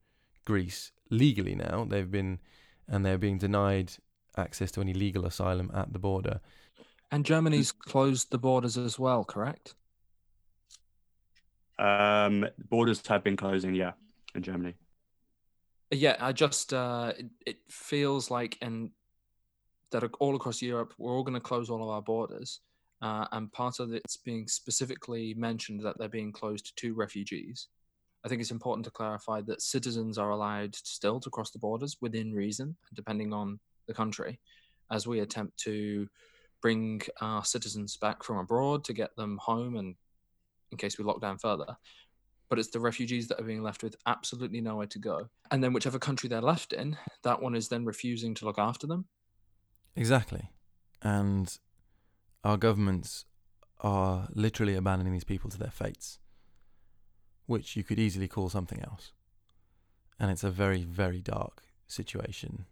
Greece 0.45 0.93
legally 1.11 1.55
now. 1.55 1.87
They've 1.89 2.11
been 2.11 2.41
and 2.89 3.05
they're 3.05 3.19
being 3.19 3.39
denied 3.39 3.93
access 4.37 4.71
to 4.73 4.81
any 4.81 4.95
legal 4.95 5.25
asylum 5.25 5.71
at 5.75 5.93
the 5.93 5.99
border. 5.99 6.41
And 7.11 7.25
Germany's 7.25 7.73
closed 7.73 8.31
the 8.31 8.39
borders 8.39 8.77
as 8.77 8.99
well, 8.99 9.25
correct? 9.25 9.75
Um, 11.79 12.47
borders 12.69 13.07
have 13.07 13.25
been 13.25 13.37
closing, 13.37 13.75
yeah, 13.75 13.93
in 14.35 14.43
Germany. 14.43 14.75
Yeah, 15.91 16.17
I 16.21 16.33
just 16.33 16.73
uh, 16.73 17.13
it, 17.17 17.27
it 17.47 17.57
feels 17.69 18.31
like 18.31 18.59
and 18.61 18.91
that 19.91 20.05
all 20.19 20.35
across 20.35 20.61
Europe 20.61 20.95
we're 20.99 21.13
all 21.13 21.23
going 21.23 21.35
to 21.35 21.41
close 21.41 21.71
all 21.71 21.83
of 21.83 21.89
our 21.89 22.03
borders, 22.03 22.61
uh, 23.03 23.27
and 23.33 23.53
part 23.53 23.79
of 23.81 23.93
it's 23.93 24.17
being 24.17 24.49
specifically 24.49 25.35
mentioned 25.35 25.81
that 25.85 25.99
they're 25.99 26.09
being 26.09 26.33
closed 26.33 26.77
to 26.79 26.95
refugees. 26.95 27.69
I 28.25 28.29
think 28.29 28.41
it's 28.41 28.51
important 28.51 28.85
to 28.87 28.91
clarify 28.91 29.43
that 29.43 29.61
citizens 29.61 30.17
are 30.17 30.31
allowed 30.31 30.75
still 30.75 31.21
to 31.21 31.31
cross 31.31 31.51
the 31.51 31.59
borders 31.59 31.99
within 32.01 32.33
reason, 32.33 32.77
depending 32.95 33.33
on 33.33 33.59
the 33.87 33.95
country 33.95 34.41
as 34.91 35.07
we 35.07 35.21
attempt 35.21 35.59
to 35.59 36.09
bring 36.63 37.03
our 37.21 37.45
citizens 37.45 37.97
back 37.97 38.23
from 38.23 38.39
abroad 38.39 38.85
to 38.85 38.95
get 38.95 39.15
them 39.17 39.39
home 39.43 39.77
and 39.77 39.95
in 40.73 40.79
case 40.79 40.97
we 40.97 41.05
lock 41.05 41.21
down 41.21 41.37
further. 41.37 41.77
But 42.49 42.59
it's 42.59 42.71
the 42.71 42.81
refugees 42.81 43.29
that 43.29 43.41
are 43.41 43.45
being 43.45 43.63
left 43.63 43.83
with 43.83 43.97
absolutely 44.07 44.61
nowhere 44.61 44.87
to 44.87 44.99
go. 44.99 45.29
And 45.51 45.63
then 45.63 45.73
whichever 45.73 45.99
country 45.99 46.29
they're 46.29 46.41
left 46.41 46.73
in, 46.73 46.97
that 47.23 47.43
one 47.43 47.55
is 47.55 47.69
then 47.69 47.85
refusing 47.85 48.35
to 48.35 48.45
look 48.45 48.59
after 48.59 48.87
them. 48.87 49.07
Exactly. 49.97 50.51
And 51.03 51.57
our 52.43 52.57
governments 52.57 53.27
are 53.81 54.29
literally 54.33 54.75
abandoning 54.75 55.13
these 55.13 55.25
people 55.25 55.51
to 55.51 55.59
their 55.59 55.71
fates, 55.71 56.19
which 57.47 57.77
you 57.77 57.85
could 57.85 57.99
easily 57.99 58.29
call 58.29 58.49
something 58.49 58.81
else. 58.83 59.13
And 60.19 60.31
it's 60.31 60.45
a 60.45 60.51
very, 60.51 60.83
very 60.85 61.21
dark 61.21 61.63
situation 61.87 62.67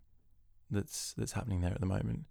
that's 0.70 1.12
that's 1.12 1.32
happening 1.32 1.60
there 1.60 1.72
at 1.72 1.80
the 1.80 1.86
moment. 1.86 2.24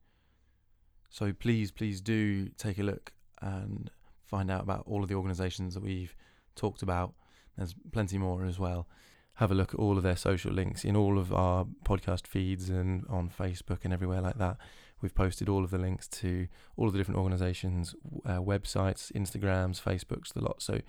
So 1.10 1.34
please, 1.34 1.72
please 1.72 2.02
do 2.02 2.50
take 2.50 2.80
a 2.80 2.84
look 2.84 3.12
and 3.42 3.92
find 4.26 4.50
out 4.50 4.62
about 4.62 4.84
all 4.88 5.04
of 5.04 5.10
the 5.10 5.16
organisations 5.16 5.74
that 5.74 5.84
we've 5.84 6.16
talked 6.56 6.82
about. 6.82 7.14
There's 7.58 7.76
plenty 7.92 8.18
more 8.18 8.46
as 8.46 8.58
well. 8.58 8.88
Have 9.36 9.52
a 9.52 9.56
look 9.56 9.74
at 9.74 9.80
all 9.80 9.98
of 9.98 10.04
their 10.04 10.16
social 10.16 10.52
links 10.52 10.86
in 10.86 10.96
all 10.96 11.18
of 11.18 11.34
our 11.34 11.66
podcast 11.84 12.28
feeds 12.28 12.70
and 12.70 13.06
on 13.10 13.30
Facebook 13.30 13.80
and 13.84 13.94
everywhere 13.94 14.22
like 14.22 14.38
that. 14.38 14.58
We've 15.02 15.16
posted 15.16 15.50
all 15.50 15.64
of 15.64 15.72
the 15.72 15.80
links 15.80 16.08
to 16.10 16.48
all 16.78 16.86
of 16.86 16.94
the 16.94 17.00
different 17.00 17.20
organizations' 17.20 17.96
uh, 18.24 18.38
websites, 18.38 19.12
Instagrams, 19.14 19.82
Facebooks, 19.82 20.34
the 20.34 20.42
lot. 20.42 20.62
So 20.62 20.82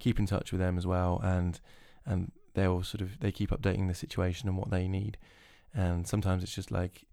keep 0.00 0.18
in 0.18 0.26
touch 0.26 0.50
with 0.50 0.60
them 0.60 0.76
as 0.76 0.86
well, 0.86 1.20
and 1.22 1.60
and 2.04 2.32
they'll 2.54 2.82
sort 2.82 3.00
of 3.00 3.20
they 3.20 3.30
keep 3.30 3.50
updating 3.50 3.86
the 3.86 3.94
situation 3.94 4.48
and 4.48 4.58
what 4.58 4.70
they 4.70 4.88
need 4.88 5.16
and 5.74 6.06
sometimes 6.06 6.42
it's 6.42 6.54
just 6.54 6.70
like 6.70 7.04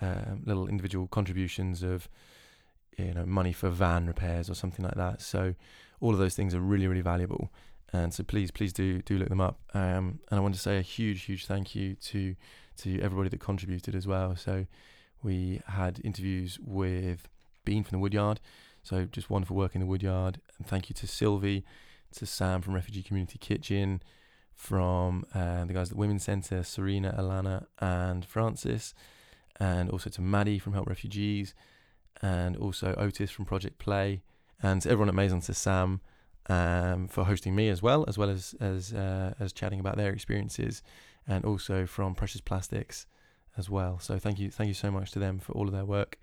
um, 0.00 0.42
little 0.44 0.68
individual 0.68 1.06
contributions 1.06 1.82
of 1.82 2.08
you 2.98 3.14
know 3.14 3.24
money 3.24 3.52
for 3.52 3.70
van 3.70 4.06
repairs 4.06 4.50
or 4.50 4.54
something 4.54 4.84
like 4.84 4.94
that. 4.94 5.22
So 5.22 5.54
all 6.00 6.12
of 6.12 6.18
those 6.18 6.34
things 6.34 6.54
are 6.54 6.60
really 6.60 6.86
really 6.86 7.00
valuable, 7.02 7.50
and 7.92 8.12
so 8.12 8.22
please 8.22 8.50
please 8.50 8.72
do 8.72 9.02
do 9.02 9.18
look 9.18 9.28
them 9.28 9.40
up. 9.40 9.60
Um, 9.74 10.20
and 10.30 10.38
I 10.38 10.40
want 10.40 10.54
to 10.54 10.60
say 10.60 10.78
a 10.78 10.82
huge 10.82 11.22
huge 11.22 11.46
thank 11.46 11.74
you 11.74 11.94
to 11.94 12.34
to 12.78 13.00
everybody 13.00 13.28
that 13.28 13.40
contributed 13.40 13.94
as 13.94 14.06
well. 14.06 14.34
So 14.36 14.66
we 15.22 15.60
had 15.66 16.00
interviews 16.02 16.58
with 16.60 17.28
Bean 17.64 17.84
from 17.84 17.98
the 17.98 18.02
Woodyard, 18.02 18.40
so 18.82 19.04
just 19.04 19.30
wonderful 19.30 19.56
work 19.56 19.74
in 19.74 19.80
the 19.80 19.86
Woodyard, 19.86 20.40
and 20.58 20.66
thank 20.66 20.88
you 20.88 20.94
to 20.94 21.06
Sylvie, 21.06 21.64
to 22.16 22.26
Sam 22.26 22.60
from 22.62 22.74
Refugee 22.74 23.02
Community 23.02 23.38
Kitchen 23.38 24.02
from 24.54 25.24
uh, 25.34 25.64
the 25.64 25.72
guys 25.72 25.88
at 25.88 25.94
the 25.94 26.00
Women's 26.00 26.24
Centre, 26.24 26.62
Serena, 26.62 27.14
Alana, 27.18 27.66
and 27.78 28.24
Francis, 28.24 28.94
and 29.58 29.90
also 29.90 30.10
to 30.10 30.20
Maddie 30.20 30.58
from 30.58 30.72
Help 30.74 30.88
Refugees, 30.88 31.54
and 32.20 32.56
also 32.56 32.94
Otis 32.96 33.30
from 33.30 33.44
Project 33.44 33.78
Play, 33.78 34.22
and 34.62 34.82
to 34.82 34.90
everyone 34.90 35.08
at 35.08 35.14
Maison 35.14 35.40
to 35.40 35.54
Sam 35.54 36.00
um, 36.48 37.08
for 37.08 37.24
hosting 37.24 37.54
me 37.54 37.68
as 37.68 37.82
well, 37.82 38.04
as 38.08 38.18
well 38.18 38.30
as 38.30 38.54
as 38.60 38.92
uh, 38.92 39.34
as 39.38 39.52
chatting 39.52 39.80
about 39.80 39.96
their 39.96 40.12
experiences, 40.12 40.82
and 41.26 41.44
also 41.44 41.86
from 41.86 42.14
Precious 42.14 42.40
Plastics 42.40 43.06
as 43.56 43.68
well. 43.68 43.98
So 43.98 44.18
thank 44.18 44.38
you, 44.38 44.50
thank 44.50 44.68
you 44.68 44.74
so 44.74 44.90
much 44.90 45.10
to 45.12 45.18
them 45.18 45.38
for 45.38 45.52
all 45.52 45.66
of 45.66 45.72
their 45.72 45.84
work, 45.84 46.18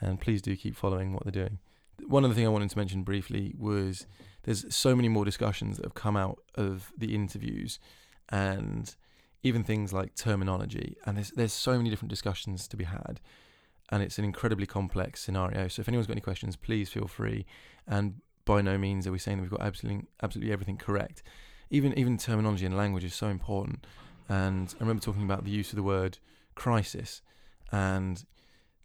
and 0.00 0.20
please 0.20 0.42
do 0.42 0.56
keep 0.56 0.76
following 0.76 1.12
what 1.12 1.24
they're 1.24 1.32
doing. 1.32 1.58
One 2.06 2.24
other 2.24 2.34
thing 2.34 2.44
I 2.46 2.50
wanted 2.50 2.70
to 2.70 2.78
mention 2.78 3.02
briefly 3.02 3.54
was 3.58 4.06
there's 4.42 4.74
so 4.74 4.94
many 4.94 5.08
more 5.08 5.24
discussions 5.24 5.76
that 5.76 5.86
have 5.86 5.94
come 5.94 6.16
out 6.16 6.38
of 6.54 6.92
the 6.96 7.14
interviews, 7.14 7.78
and 8.28 8.94
even 9.42 9.64
things 9.64 9.92
like 9.92 10.14
terminology. 10.14 10.96
And 11.04 11.16
there's 11.16 11.30
there's 11.30 11.52
so 11.52 11.76
many 11.76 11.90
different 11.90 12.10
discussions 12.10 12.68
to 12.68 12.76
be 12.76 12.84
had, 12.84 13.20
and 13.90 14.02
it's 14.02 14.18
an 14.18 14.24
incredibly 14.24 14.66
complex 14.66 15.22
scenario. 15.22 15.68
So 15.68 15.80
if 15.80 15.88
anyone's 15.88 16.06
got 16.06 16.12
any 16.14 16.20
questions, 16.20 16.56
please 16.56 16.90
feel 16.90 17.08
free. 17.08 17.46
And 17.86 18.20
by 18.46 18.62
no 18.62 18.78
means 18.78 19.06
are 19.06 19.12
we 19.12 19.18
saying 19.18 19.36
that 19.36 19.42
we've 19.42 19.50
got 19.50 19.60
absolutely 19.60 20.06
absolutely 20.22 20.52
everything 20.52 20.78
correct. 20.78 21.22
Even 21.68 21.92
even 21.98 22.16
terminology 22.16 22.64
and 22.64 22.74
language 22.74 23.04
is 23.04 23.14
so 23.14 23.26
important. 23.26 23.86
And 24.28 24.74
I 24.80 24.80
remember 24.80 25.02
talking 25.02 25.22
about 25.22 25.44
the 25.44 25.50
use 25.50 25.70
of 25.70 25.76
the 25.76 25.82
word 25.82 26.18
crisis, 26.54 27.20
and 27.70 28.24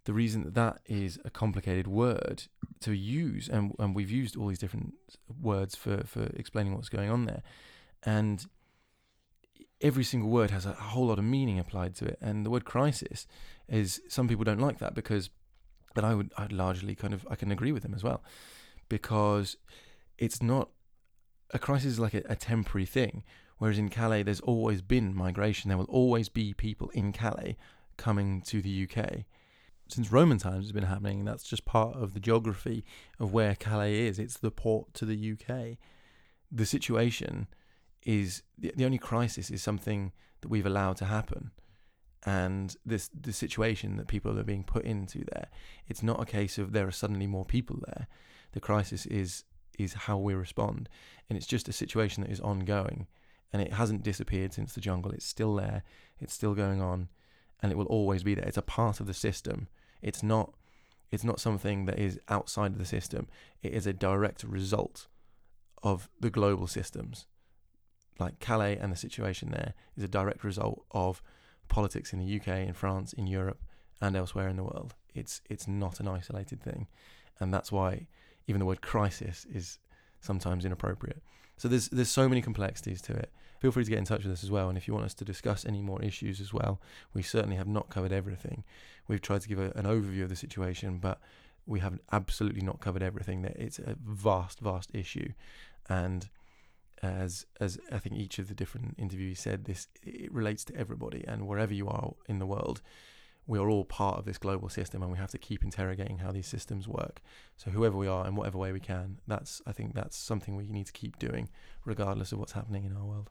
the 0.04 0.12
reason 0.12 0.44
that 0.44 0.54
that 0.54 0.80
is 0.86 1.18
a 1.24 1.30
complicated 1.30 1.86
word 1.86 2.44
to 2.80 2.92
use, 2.92 3.48
and, 3.48 3.74
and 3.78 3.94
we've 3.94 4.10
used 4.10 4.36
all 4.36 4.48
these 4.48 4.58
different 4.58 4.94
words 5.40 5.74
for, 5.74 6.04
for 6.04 6.24
explaining 6.34 6.74
what's 6.74 6.88
going 6.88 7.10
on 7.10 7.24
there, 7.24 7.42
and 8.04 8.46
every 9.80 10.04
single 10.04 10.30
word 10.30 10.50
has 10.50 10.66
a 10.66 10.72
whole 10.72 11.06
lot 11.06 11.18
of 11.18 11.24
meaning 11.24 11.58
applied 11.58 11.94
to 11.96 12.04
it. 12.04 12.18
And 12.20 12.46
the 12.46 12.50
word 12.50 12.64
crisis 12.64 13.26
is 13.68 14.00
some 14.08 14.28
people 14.28 14.44
don't 14.44 14.60
like 14.60 14.78
that 14.78 14.94
because, 14.94 15.30
but 15.94 16.04
I 16.04 16.14
would 16.14 16.32
I'd 16.36 16.52
largely 16.52 16.94
kind 16.94 17.14
of 17.14 17.26
I 17.30 17.36
can 17.36 17.50
agree 17.50 17.72
with 17.72 17.82
them 17.82 17.94
as 17.94 18.02
well, 18.02 18.22
because 18.92 19.56
it's 20.18 20.42
not 20.42 20.68
a 21.54 21.58
crisis 21.58 21.92
is 21.92 21.98
like 21.98 22.12
a, 22.12 22.22
a 22.28 22.36
temporary 22.36 22.84
thing. 22.84 23.22
Whereas 23.56 23.78
in 23.78 23.88
Calais, 23.88 24.22
there's 24.22 24.40
always 24.40 24.82
been 24.82 25.16
migration. 25.16 25.70
There 25.70 25.78
will 25.78 25.86
always 25.86 26.28
be 26.28 26.52
people 26.52 26.90
in 26.90 27.10
Calais 27.10 27.56
coming 27.96 28.42
to 28.42 28.60
the 28.60 28.86
UK 28.86 29.24
since 29.88 30.12
Roman 30.12 30.36
times 30.36 30.66
has 30.66 30.72
been 30.72 30.84
happening. 30.84 31.24
That's 31.24 31.44
just 31.44 31.64
part 31.64 31.96
of 31.96 32.12
the 32.12 32.20
geography 32.20 32.84
of 33.18 33.32
where 33.32 33.54
Calais 33.54 34.06
is. 34.06 34.18
It's 34.18 34.36
the 34.36 34.50
port 34.50 34.92
to 34.92 35.06
the 35.06 35.32
UK. 35.32 35.78
The 36.50 36.66
situation 36.66 37.46
is 38.04 38.42
the, 38.58 38.74
the 38.76 38.84
only 38.84 38.98
crisis 38.98 39.50
is 39.50 39.62
something 39.62 40.12
that 40.42 40.48
we've 40.48 40.66
allowed 40.66 40.98
to 40.98 41.06
happen. 41.06 41.50
And 42.26 42.76
this 42.84 43.08
the 43.18 43.32
situation 43.32 43.96
that 43.96 44.06
people 44.06 44.38
are 44.38 44.44
being 44.44 44.64
put 44.64 44.84
into 44.84 45.24
there, 45.32 45.48
it's 45.88 46.02
not 46.02 46.20
a 46.20 46.26
case 46.26 46.58
of 46.58 46.72
there 46.72 46.86
are 46.86 46.92
suddenly 46.92 47.26
more 47.26 47.46
people 47.46 47.78
there. 47.86 48.06
The 48.52 48.60
crisis 48.60 49.06
is 49.06 49.44
is 49.78 49.94
how 49.94 50.18
we 50.18 50.34
respond, 50.34 50.88
and 51.28 51.36
it's 51.36 51.46
just 51.46 51.68
a 51.68 51.72
situation 51.72 52.22
that 52.22 52.30
is 52.30 52.40
ongoing, 52.40 53.06
and 53.52 53.62
it 53.62 53.72
hasn't 53.72 54.02
disappeared 54.02 54.52
since 54.52 54.74
the 54.74 54.80
jungle. 54.80 55.12
It's 55.12 55.26
still 55.26 55.54
there. 55.54 55.82
It's 56.20 56.34
still 56.34 56.54
going 56.54 56.82
on, 56.82 57.08
and 57.60 57.72
it 57.72 57.78
will 57.78 57.86
always 57.86 58.22
be 58.22 58.34
there. 58.34 58.46
It's 58.46 58.58
a 58.58 58.62
part 58.62 59.00
of 59.00 59.06
the 59.06 59.14
system 59.14 59.68
it's 60.02 60.22
not 60.22 60.52
it's 61.10 61.24
not 61.24 61.40
something 61.40 61.84
that 61.84 61.98
is 61.98 62.18
outside 62.28 62.72
of 62.72 62.78
the 62.78 62.86
system. 62.86 63.28
It 63.62 63.74
is 63.74 63.86
a 63.86 63.92
direct 63.92 64.44
result 64.44 65.08
of 65.82 66.08
the 66.18 66.30
global 66.30 66.66
systems. 66.66 67.26
Like 68.18 68.40
Calais 68.40 68.78
and 68.78 68.90
the 68.90 68.96
situation 68.96 69.50
there 69.50 69.74
is 69.94 70.02
a 70.02 70.08
direct 70.08 70.42
result 70.42 70.84
of 70.90 71.22
politics 71.68 72.14
in 72.14 72.18
the 72.18 72.40
UK, 72.40 72.66
in 72.66 72.72
France, 72.72 73.12
in 73.12 73.26
Europe, 73.26 73.62
and 74.00 74.16
elsewhere 74.16 74.48
in 74.48 74.56
the 74.56 74.64
world. 74.64 74.94
It's 75.14 75.40
it's 75.48 75.68
not 75.68 76.00
an 76.00 76.08
isolated 76.08 76.62
thing, 76.62 76.88
and 77.38 77.54
that's 77.54 77.70
why 77.70 78.08
even 78.46 78.58
the 78.58 78.66
word 78.66 78.82
crisis 78.82 79.46
is 79.52 79.78
sometimes 80.20 80.64
inappropriate. 80.64 81.22
So 81.56 81.68
there's 81.68 81.88
there's 81.88 82.08
so 82.08 82.28
many 82.28 82.42
complexities 82.42 83.02
to 83.02 83.12
it. 83.12 83.30
Feel 83.60 83.70
free 83.70 83.84
to 83.84 83.90
get 83.90 83.98
in 83.98 84.04
touch 84.04 84.24
with 84.24 84.32
us 84.32 84.42
as 84.42 84.50
well, 84.50 84.68
and 84.68 84.76
if 84.76 84.88
you 84.88 84.94
want 84.94 85.06
us 85.06 85.14
to 85.14 85.24
discuss 85.24 85.64
any 85.64 85.82
more 85.82 86.02
issues 86.02 86.40
as 86.40 86.52
well, 86.52 86.80
we 87.14 87.22
certainly 87.22 87.56
have 87.56 87.68
not 87.68 87.90
covered 87.90 88.12
everything. 88.12 88.64
We've 89.06 89.20
tried 89.20 89.42
to 89.42 89.48
give 89.48 89.60
a, 89.60 89.70
an 89.76 89.84
overview 89.84 90.24
of 90.24 90.28
the 90.28 90.36
situation, 90.36 90.98
but 90.98 91.20
we 91.66 91.78
have 91.78 92.00
absolutely 92.10 92.62
not 92.62 92.80
covered 92.80 93.02
everything. 93.02 93.42
That 93.42 93.56
it's 93.56 93.78
a 93.78 93.96
vast, 94.04 94.58
vast 94.60 94.90
issue, 94.94 95.32
and 95.88 96.28
as 97.02 97.46
as 97.60 97.78
I 97.90 97.98
think 97.98 98.16
each 98.16 98.38
of 98.38 98.48
the 98.48 98.54
different 98.54 98.96
interviewees 98.96 99.38
said, 99.38 99.64
this 99.64 99.86
it 100.02 100.32
relates 100.32 100.64
to 100.64 100.76
everybody, 100.76 101.24
and 101.28 101.46
wherever 101.46 101.74
you 101.74 101.88
are 101.88 102.14
in 102.28 102.38
the 102.38 102.46
world, 102.46 102.82
we 103.46 103.58
are 103.58 103.68
all 103.68 103.84
part 103.84 104.18
of 104.18 104.24
this 104.24 104.38
global 104.38 104.68
system 104.68 105.02
and 105.02 105.10
we 105.10 105.18
have 105.18 105.30
to 105.30 105.38
keep 105.38 105.64
interrogating 105.64 106.18
how 106.18 106.30
these 106.30 106.46
systems 106.46 106.86
work. 106.86 107.20
So 107.56 107.70
whoever 107.70 107.96
we 107.96 108.06
are 108.06 108.26
in 108.26 108.36
whatever 108.36 108.58
way 108.58 108.72
we 108.72 108.80
can, 108.80 109.18
that's 109.26 109.60
I 109.66 109.72
think 109.72 109.94
that's 109.94 110.16
something 110.16 110.56
we 110.56 110.68
need 110.68 110.86
to 110.86 110.92
keep 110.92 111.18
doing 111.18 111.48
regardless 111.84 112.32
of 112.32 112.38
what's 112.38 112.52
happening 112.52 112.84
in 112.84 112.96
our 112.96 113.04
world. 113.04 113.30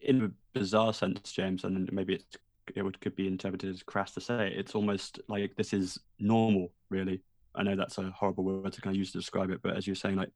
In 0.00 0.24
a 0.24 0.30
bizarre 0.58 0.92
sense, 0.92 1.30
James, 1.32 1.62
and 1.62 1.88
maybe 1.92 2.14
it's, 2.14 2.24
it 2.74 2.82
would, 2.82 3.00
could 3.00 3.14
be 3.14 3.28
interpreted 3.28 3.72
as 3.72 3.82
crass 3.84 4.12
to 4.14 4.20
say, 4.20 4.52
it's 4.54 4.74
almost 4.74 5.20
like 5.28 5.54
this 5.54 5.72
is 5.72 5.98
normal, 6.18 6.72
really. 6.90 7.22
I 7.54 7.62
know 7.62 7.76
that's 7.76 7.98
a 7.98 8.10
horrible 8.10 8.44
word 8.44 8.72
to 8.72 8.80
kind 8.80 8.96
of 8.96 8.98
use 8.98 9.12
to 9.12 9.18
describe 9.18 9.50
it, 9.50 9.60
but 9.62 9.76
as 9.76 9.86
you're 9.86 9.94
saying, 9.94 10.16
like 10.16 10.30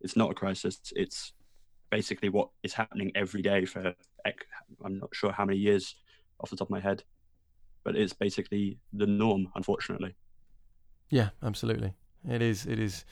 it's 0.00 0.16
not 0.16 0.30
a 0.30 0.34
crisis. 0.34 0.80
It's 0.94 1.32
basically 1.90 2.28
what 2.28 2.50
is 2.62 2.72
happening 2.72 3.10
every 3.16 3.42
day 3.42 3.64
for 3.64 3.92
I'm 4.84 4.98
not 4.98 5.10
sure 5.12 5.32
how 5.32 5.44
many 5.44 5.58
years 5.58 5.96
off 6.38 6.50
the 6.50 6.56
top 6.56 6.68
of 6.68 6.70
my 6.70 6.80
head 6.80 7.02
but 7.84 7.96
it's 7.96 8.12
basically 8.12 8.78
the 8.92 9.06
norm, 9.06 9.48
unfortunately. 9.54 10.14
Yeah, 11.10 11.30
absolutely. 11.42 11.94
It 12.28 12.42
is. 12.42 12.66
It 12.66 12.78
is, 12.78 13.04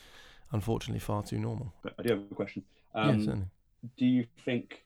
unfortunately, 0.53 1.01
far 1.01 1.23
too 1.23 1.39
normal. 1.39 1.73
But 1.83 1.95
I 1.99 2.03
do 2.03 2.11
have 2.11 2.23
a 2.31 2.35
question. 2.35 2.63
Um, 2.95 3.09
yeah, 3.09 3.25
certainly. 3.25 3.47
Do 3.97 4.07
you 4.07 4.27
think, 4.45 4.85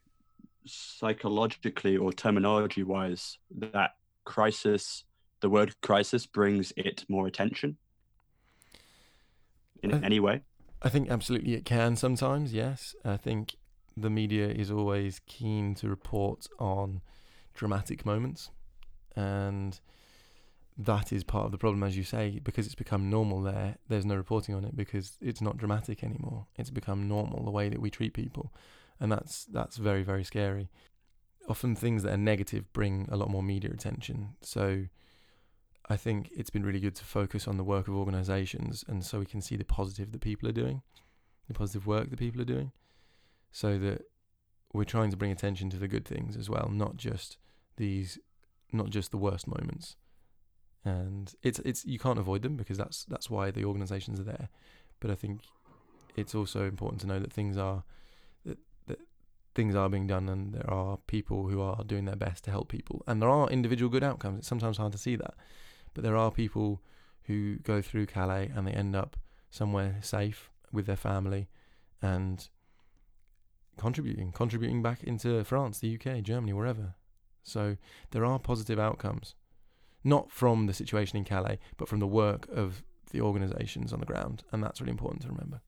psychologically 0.64 1.96
or 1.96 2.12
terminology-wise, 2.12 3.38
that 3.58 3.96
crisis, 4.24 5.04
the 5.40 5.48
word 5.48 5.74
crisis, 5.82 6.26
brings 6.26 6.72
it 6.76 7.04
more 7.08 7.26
attention 7.26 7.76
in 9.82 9.90
th- 9.90 10.02
any 10.02 10.20
way? 10.20 10.42
I 10.82 10.88
think 10.88 11.10
absolutely 11.10 11.54
it 11.54 11.64
can 11.64 11.96
sometimes. 11.96 12.52
Yes, 12.52 12.94
I 13.04 13.16
think 13.16 13.56
the 13.96 14.10
media 14.10 14.48
is 14.48 14.70
always 14.70 15.20
keen 15.26 15.74
to 15.76 15.88
report 15.88 16.46
on 16.58 17.02
dramatic 17.54 18.06
moments 18.06 18.50
and 19.16 19.80
that 20.76 21.12
is 21.12 21.22
part 21.22 21.46
of 21.46 21.52
the 21.52 21.58
problem, 21.58 21.82
as 21.82 21.96
you 21.96 22.02
say, 22.02 22.40
because 22.42 22.66
it's 22.66 22.74
become 22.74 23.10
normal 23.10 23.42
there. 23.42 23.76
There's 23.88 24.06
no 24.06 24.16
reporting 24.16 24.54
on 24.54 24.64
it 24.64 24.76
because 24.76 25.18
it's 25.20 25.40
not 25.40 25.58
dramatic 25.58 26.02
anymore. 26.02 26.46
It's 26.56 26.70
become 26.70 27.08
normal 27.08 27.44
the 27.44 27.50
way 27.50 27.68
that 27.68 27.80
we 27.80 27.90
treat 27.90 28.14
people, 28.14 28.52
and 28.98 29.12
that's 29.12 29.44
that's 29.44 29.76
very 29.76 30.02
very 30.02 30.24
scary. 30.24 30.70
Often 31.48 31.76
things 31.76 32.04
that 32.04 32.12
are 32.12 32.18
negative 32.18 32.72
bring 32.72 33.08
a 33.10 33.16
lot 33.16 33.28
more 33.28 33.42
media 33.42 33.70
attention. 33.70 34.36
So 34.42 34.86
I 35.88 35.96
think 35.96 36.30
it's 36.34 36.50
been 36.50 36.64
really 36.64 36.80
good 36.80 36.94
to 36.96 37.04
focus 37.04 37.48
on 37.48 37.56
the 37.56 37.64
work 37.64 37.88
of 37.88 37.94
organisations, 37.94 38.84
and 38.88 39.04
so 39.04 39.18
we 39.18 39.26
can 39.26 39.42
see 39.42 39.56
the 39.56 39.64
positive 39.64 40.12
that 40.12 40.20
people 40.20 40.48
are 40.48 40.52
doing, 40.52 40.82
the 41.48 41.54
positive 41.54 41.86
work 41.86 42.10
that 42.10 42.18
people 42.18 42.40
are 42.40 42.46
doing, 42.46 42.72
so 43.50 43.78
that 43.78 44.02
we're 44.72 44.84
trying 44.84 45.10
to 45.10 45.16
bring 45.16 45.32
attention 45.32 45.68
to 45.70 45.76
the 45.76 45.88
good 45.88 46.06
things 46.06 46.36
as 46.36 46.48
well, 46.48 46.70
not 46.72 46.96
just 46.96 47.36
these 47.76 48.18
not 48.72 48.90
just 48.90 49.10
the 49.10 49.16
worst 49.18 49.46
moments. 49.46 49.96
And 50.84 51.32
it's 51.42 51.60
it's 51.60 51.84
you 51.84 51.98
can't 51.98 52.18
avoid 52.18 52.42
them 52.42 52.56
because 52.56 52.76
that's 52.76 53.04
that's 53.04 53.30
why 53.30 53.50
the 53.50 53.64
organisations 53.64 54.18
are 54.18 54.24
there. 54.24 54.48
But 55.00 55.10
I 55.10 55.14
think 55.14 55.40
it's 56.16 56.34
also 56.34 56.64
important 56.64 57.00
to 57.02 57.06
know 57.06 57.18
that 57.20 57.32
things 57.32 57.56
are 57.56 57.84
that, 58.44 58.58
that 58.86 58.98
things 59.54 59.74
are 59.74 59.88
being 59.88 60.06
done 60.06 60.28
and 60.28 60.54
there 60.54 60.68
are 60.68 60.96
people 61.06 61.48
who 61.48 61.60
are 61.60 61.84
doing 61.84 62.04
their 62.04 62.16
best 62.16 62.44
to 62.44 62.50
help 62.50 62.68
people. 62.68 63.02
And 63.06 63.22
there 63.22 63.28
are 63.28 63.48
individual 63.48 63.90
good 63.90 64.04
outcomes. 64.04 64.40
It's 64.40 64.48
sometimes 64.48 64.78
hard 64.78 64.92
to 64.92 64.98
see 64.98 65.16
that. 65.16 65.34
But 65.94 66.02
there 66.04 66.16
are 66.16 66.30
people 66.30 66.82
who 67.24 67.56
go 67.58 67.80
through 67.80 68.06
Calais 68.06 68.50
and 68.54 68.66
they 68.66 68.72
end 68.72 68.96
up 68.96 69.16
somewhere 69.50 69.98
safe 70.00 70.50
with 70.72 70.86
their 70.86 70.96
family 70.96 71.48
and 72.00 72.48
contributing, 73.76 74.32
contributing 74.32 74.82
back 74.82 75.02
into 75.04 75.44
France, 75.44 75.78
the 75.78 75.94
UK, 75.94 76.22
Germany, 76.22 76.52
wherever. 76.52 76.94
So 77.42 77.76
there 78.10 78.24
are 78.24 78.38
positive 78.38 78.78
outcomes, 78.78 79.34
not 80.04 80.30
from 80.30 80.66
the 80.66 80.74
situation 80.74 81.16
in 81.16 81.24
Calais, 81.24 81.58
but 81.76 81.88
from 81.88 82.00
the 82.00 82.06
work 82.06 82.48
of 82.48 82.82
the 83.10 83.20
organisations 83.20 83.92
on 83.92 84.00
the 84.00 84.06
ground, 84.06 84.42
and 84.52 84.62
that's 84.62 84.80
really 84.80 84.90
important 84.90 85.22
to 85.22 85.28
remember. 85.28 85.60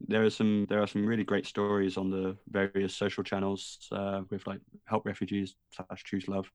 There 0.00 0.24
are 0.24 0.30
some 0.30 0.66
there 0.68 0.82
are 0.82 0.86
some 0.86 1.06
really 1.06 1.24
great 1.24 1.46
stories 1.46 1.96
on 1.96 2.10
the 2.10 2.36
various 2.50 2.94
social 2.94 3.22
channels 3.22 3.78
uh, 3.92 4.22
with 4.30 4.46
like 4.46 4.60
help 4.84 5.06
refugees 5.06 5.54
slash 5.70 6.02
choose 6.04 6.26
love, 6.26 6.50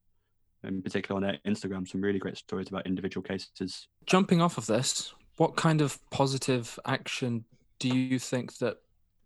in 0.63 0.82
particular 0.82 1.15
on 1.15 1.24
their 1.24 1.39
Instagram. 1.46 1.88
Some 1.88 2.02
really 2.02 2.20
great 2.20 2.38
stories 2.38 2.67
about 2.67 2.86
individual 2.86 3.24
cases. 3.24 3.88
Jumping 4.06 4.41
off 4.41 4.58
of 4.58 4.65
this, 4.65 5.13
what 5.38 5.56
kind 5.56 5.82
of 5.82 5.98
positive 6.10 6.78
action 6.86 7.46
do 7.80 7.89
you 7.89 8.20
think 8.20 8.58
that 8.58 8.78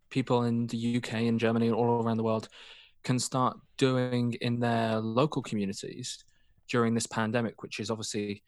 people 0.10 0.44
in 0.44 0.68
the 0.68 0.98
UK 0.98 1.14
and 1.14 1.40
Germany 1.40 1.68
and 1.68 1.76
all 1.76 2.04
around 2.04 2.18
the 2.18 2.24
world 2.24 2.48
can 3.04 3.20
start 3.20 3.58
doing 3.78 4.34
in 4.42 4.60
their 4.60 5.00
local 5.00 5.42
communities 5.42 6.24
during 6.70 6.94
this 6.94 7.08
pandemic, 7.08 7.62
which 7.64 7.80
is 7.80 7.90
obviously 7.90 8.44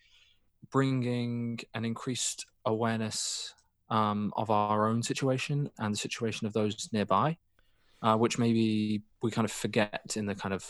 bringing 0.72 1.60
an 1.74 1.86
increased 1.86 2.46
awareness 2.66 3.54
um, 3.90 4.34
of 4.38 4.50
our 4.50 4.88
own 4.88 5.04
situation 5.04 5.70
and 5.80 5.94
the 5.94 5.98
situation 5.98 6.48
of 6.48 6.54
those 6.54 6.90
nearby, 6.92 7.38
uh, 8.02 8.16
which 8.16 8.40
maybe 8.40 9.04
we 9.22 9.32
kind 9.32 9.46
of 9.46 9.52
forget 9.52 10.14
in 10.16 10.26
the 10.26 10.36
kind 10.36 10.54
of 10.54 10.66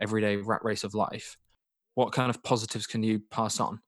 everyday 0.00 0.36
rat 0.36 0.64
race 0.64 0.84
of 0.84 0.94
life. 0.94 1.36
What 1.94 2.12
kind 2.12 2.30
of 2.30 2.42
positives 2.42 2.86
can 2.86 3.02
you 3.02 3.20
pass 3.30 3.60
on? 3.60 3.80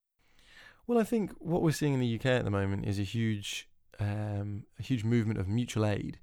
Well, 0.86 0.98
I 0.98 1.04
think 1.04 1.32
what 1.38 1.62
we're 1.62 1.72
seeing 1.72 1.94
in 1.94 2.00
the 2.00 2.14
UK 2.16 2.26
at 2.26 2.44
the 2.44 2.50
moment 2.50 2.86
is 2.86 2.98
a 2.98 3.04
huge, 3.04 3.68
um, 3.98 4.64
a 4.78 4.82
huge 4.82 5.04
movement 5.04 5.38
of 5.38 5.48
mutual 5.48 5.86
aid, 5.86 6.18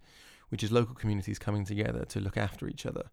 which 0.51 0.63
is 0.63 0.71
local 0.71 0.93
communities 0.93 1.39
coming 1.39 1.65
together 1.65 2.05
to 2.05 2.19
look 2.19 2.37
after 2.37 2.67
each 2.67 2.85
other, 2.85 3.09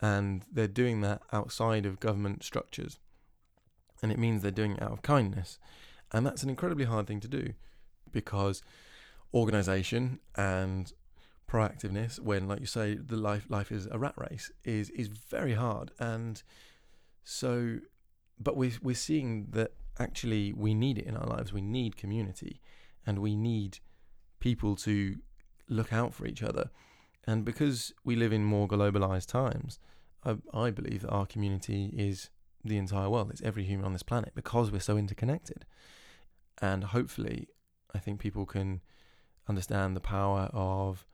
and 0.00 0.44
they're 0.50 0.66
doing 0.66 1.00
that 1.02 1.20
outside 1.32 1.84
of 1.84 2.00
government 2.00 2.42
structures, 2.42 2.98
and 4.02 4.10
it 4.10 4.18
means 4.18 4.40
they're 4.40 4.50
doing 4.50 4.72
it 4.72 4.82
out 4.82 4.92
of 4.92 5.02
kindness, 5.02 5.58
and 6.12 6.24
that's 6.24 6.42
an 6.42 6.48
incredibly 6.48 6.84
hard 6.84 7.06
thing 7.06 7.20
to 7.20 7.28
do, 7.28 7.52
because 8.12 8.62
organisation 9.34 10.20
and 10.36 10.92
proactiveness, 11.48 12.20
when, 12.20 12.46
like 12.46 12.60
you 12.60 12.66
say, 12.66 12.94
the 12.94 13.16
life 13.16 13.46
life 13.48 13.72
is 13.72 13.86
a 13.90 13.98
rat 13.98 14.14
race, 14.16 14.50
is 14.64 14.90
is 14.90 15.08
very 15.08 15.54
hard, 15.54 15.90
and 15.98 16.42
so, 17.24 17.80
but 18.38 18.56
we're 18.56 18.78
we're 18.80 18.94
seeing 18.94 19.48
that 19.50 19.72
actually 19.98 20.52
we 20.52 20.72
need 20.74 20.98
it 20.98 21.06
in 21.06 21.16
our 21.16 21.26
lives. 21.26 21.52
We 21.52 21.60
need 21.60 21.96
community 21.96 22.60
and 23.06 23.18
we 23.18 23.36
need 23.36 23.78
people 24.40 24.76
to 24.76 25.16
look 25.70 25.92
out 25.92 26.12
for 26.12 26.26
each 26.26 26.42
other. 26.42 26.70
And 27.26 27.44
because 27.44 27.92
we 28.04 28.16
live 28.16 28.32
in 28.32 28.44
more 28.44 28.68
globalized 28.68 29.26
times, 29.26 29.78
I, 30.24 30.36
I 30.52 30.70
believe 30.70 31.02
that 31.02 31.10
our 31.10 31.26
community 31.26 31.92
is 31.96 32.30
the 32.64 32.76
entire 32.76 33.08
world. 33.08 33.30
It's 33.30 33.42
every 33.42 33.64
human 33.64 33.86
on 33.86 33.92
this 33.92 34.02
planet 34.02 34.32
because 34.34 34.70
we're 34.70 34.80
so 34.80 34.96
interconnected. 34.96 35.64
And 36.60 36.84
hopefully, 36.84 37.48
I 37.94 37.98
think 37.98 38.20
people 38.20 38.44
can 38.44 38.82
understand 39.48 39.96
the 39.96 40.00
power 40.00 40.50
of 40.52 41.06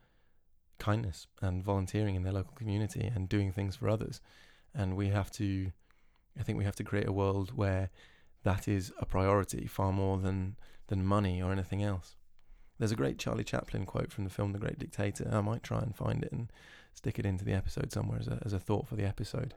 kindness 0.79 1.27
and 1.41 1.63
volunteering 1.63 2.15
in 2.15 2.23
their 2.23 2.33
local 2.33 2.53
community 2.55 3.11
and 3.13 3.29
doing 3.29 3.51
things 3.51 3.75
for 3.75 3.89
others. 3.89 4.21
And 4.75 4.95
we 4.95 5.07
have 5.09 5.31
to, 5.31 5.71
I 6.37 6.43
think 6.43 6.57
we 6.57 6.65
have 6.65 6.75
to 6.75 6.83
create 6.83 7.07
a 7.07 7.13
world 7.13 7.51
where 7.55 7.89
that 8.43 8.67
is 8.67 8.91
a 8.99 9.05
priority 9.05 9.67
far 9.67 9.91
more 9.91 10.17
than 10.17 10.55
than 10.87 11.05
money 11.05 11.41
or 11.41 11.51
anything 11.51 11.83
else. 11.83 12.15
There's 12.79 12.91
a 12.91 12.95
great 12.95 13.17
Charlie 13.17 13.43
Chaplin 13.43 13.87
quote 13.87 14.11
from 14.11 14.23
the 14.23 14.29
film 14.29 14.53
The 14.53 14.59
Great 14.59 14.77
Dictator. 14.77 15.27
I 15.31 15.41
might 15.41 15.63
try 15.63 15.79
and 15.79 15.95
find 15.95 16.23
it 16.23 16.31
and 16.31 16.51
stick 16.93 17.17
it 17.17 17.25
into 17.25 17.43
the 17.43 17.53
episode 17.53 17.91
somewhere 17.91 18.19
as 18.19 18.27
a, 18.27 18.39
as 18.45 18.53
a 18.53 18.59
thought 18.59 18.87
for 18.87 18.95
the 18.95 19.05
episode. 19.05 19.55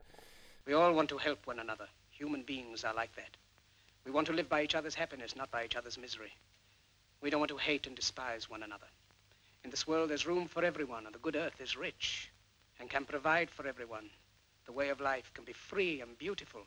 We 0.66 0.72
all 0.72 0.94
want 0.94 1.10
to 1.10 1.18
help 1.18 1.46
one 1.46 1.58
another. 1.58 1.86
Human 2.10 2.42
beings 2.42 2.82
are 2.82 2.94
like 2.94 3.14
that. 3.16 3.36
We 4.06 4.10
want 4.10 4.26
to 4.28 4.32
live 4.32 4.48
by 4.48 4.62
each 4.62 4.74
other's 4.74 4.94
happiness, 4.94 5.36
not 5.36 5.50
by 5.50 5.66
each 5.66 5.76
other's 5.76 5.98
misery. 5.98 6.32
We 7.20 7.28
don't 7.28 7.40
want 7.40 7.50
to 7.50 7.58
hate 7.58 7.86
and 7.86 7.94
despise 7.94 8.48
one 8.48 8.62
another. 8.62 8.86
In 9.64 9.70
this 9.70 9.86
world, 9.86 10.08
there's 10.08 10.26
room 10.26 10.48
for 10.48 10.64
everyone, 10.64 11.04
and 11.04 11.14
the 11.14 11.18
good 11.18 11.36
earth 11.36 11.60
is 11.60 11.76
rich 11.76 12.30
and 12.78 12.88
can 12.88 13.04
provide 13.04 13.50
for 13.50 13.66
everyone. 13.66 14.08
The 14.64 14.72
way 14.72 14.88
of 14.88 14.98
life 14.98 15.30
can 15.34 15.44
be 15.44 15.52
free 15.52 16.00
and 16.00 16.16
beautiful. 16.16 16.62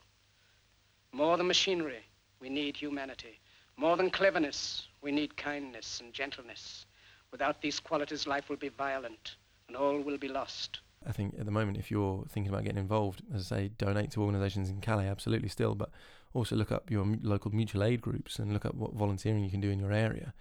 More 1.11 1.35
than 1.35 1.47
machinery, 1.47 2.05
we 2.39 2.49
need 2.49 2.77
humanity. 2.77 3.39
More 3.77 3.97
than 3.97 4.09
cleverness, 4.09 4.87
we 5.01 5.11
need 5.11 5.35
kindness 5.35 5.99
and 5.99 6.13
gentleness. 6.13 6.85
Without 7.31 7.61
these 7.61 7.79
qualities, 7.79 8.27
life 8.27 8.49
will 8.49 8.57
be 8.57 8.69
violent 8.69 9.35
and 9.67 9.75
all 9.75 9.99
will 9.99 10.17
be 10.17 10.27
lost. 10.27 10.79
I 11.05 11.11
think 11.11 11.35
at 11.37 11.45
the 11.45 11.51
moment, 11.51 11.77
if 11.77 11.91
you're 11.91 12.23
thinking 12.29 12.51
about 12.51 12.63
getting 12.63 12.79
involved, 12.79 13.23
as 13.33 13.51
I 13.51 13.57
say, 13.57 13.67
donate 13.77 14.11
to 14.11 14.21
organisations 14.21 14.69
in 14.69 14.79
Calais, 14.79 15.07
absolutely 15.07 15.49
still, 15.49 15.75
but 15.75 15.89
also 16.33 16.55
look 16.55 16.71
up 16.71 16.89
your 16.89 17.05
local 17.21 17.51
mutual 17.51 17.83
aid 17.83 18.01
groups 18.01 18.39
and 18.39 18.53
look 18.53 18.65
up 18.65 18.75
what 18.75 18.93
volunteering 18.93 19.43
you 19.43 19.51
can 19.51 19.59
do 19.59 19.69
in 19.69 19.79
your 19.79 19.91
area. 19.91 20.33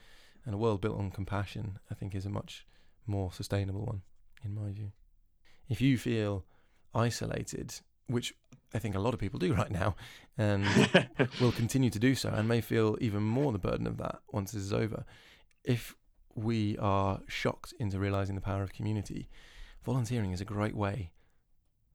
And 0.45 0.55
a 0.55 0.59
world 0.59 0.81
built 0.81 0.99
on 0.99 1.11
compassion, 1.11 1.79
I 1.91 1.95
think, 1.95 2.15
is 2.15 2.27
a 2.27 2.31
much 2.31 2.67
more 3.07 3.33
sustainable 3.33 3.85
one, 3.85 4.03
in 4.45 4.55
my 4.55 4.71
view. 4.73 4.93
If 5.69 5.81
you 5.81 5.99
feel 5.99 6.45
isolated, 6.95 7.75
which 8.07 8.35
I 8.75 8.79
think 8.79 8.95
a 8.95 9.01
lot 9.01 9.15
of 9.15 9.21
people 9.21 9.39
do 9.39 9.55
right 9.55 9.71
now, 9.71 9.97
and 10.39 10.67
will 11.41 11.53
continue 11.53 11.91
to 11.91 11.99
do 11.99 12.15
so, 12.15 12.31
and 12.31 12.49
may 12.49 12.61
feel 12.61 12.97
even 13.01 13.23
more 13.23 13.53
the 13.53 13.59
burden 13.59 13.87
of 13.87 13.99
that 13.99 14.21
once 14.31 14.53
this 14.53 14.63
is 14.63 14.73
over. 14.73 15.05
If 15.65 15.95
we 16.35 16.79
are 16.79 17.21
shocked 17.29 17.75
into 17.79 17.99
realizing 17.99 18.35
the 18.35 18.41
power 18.41 18.63
of 18.63 18.73
community, 18.73 19.29
volunteering 19.85 20.33
is 20.33 20.41
a 20.41 20.45
great 20.45 20.75
way 20.75 21.13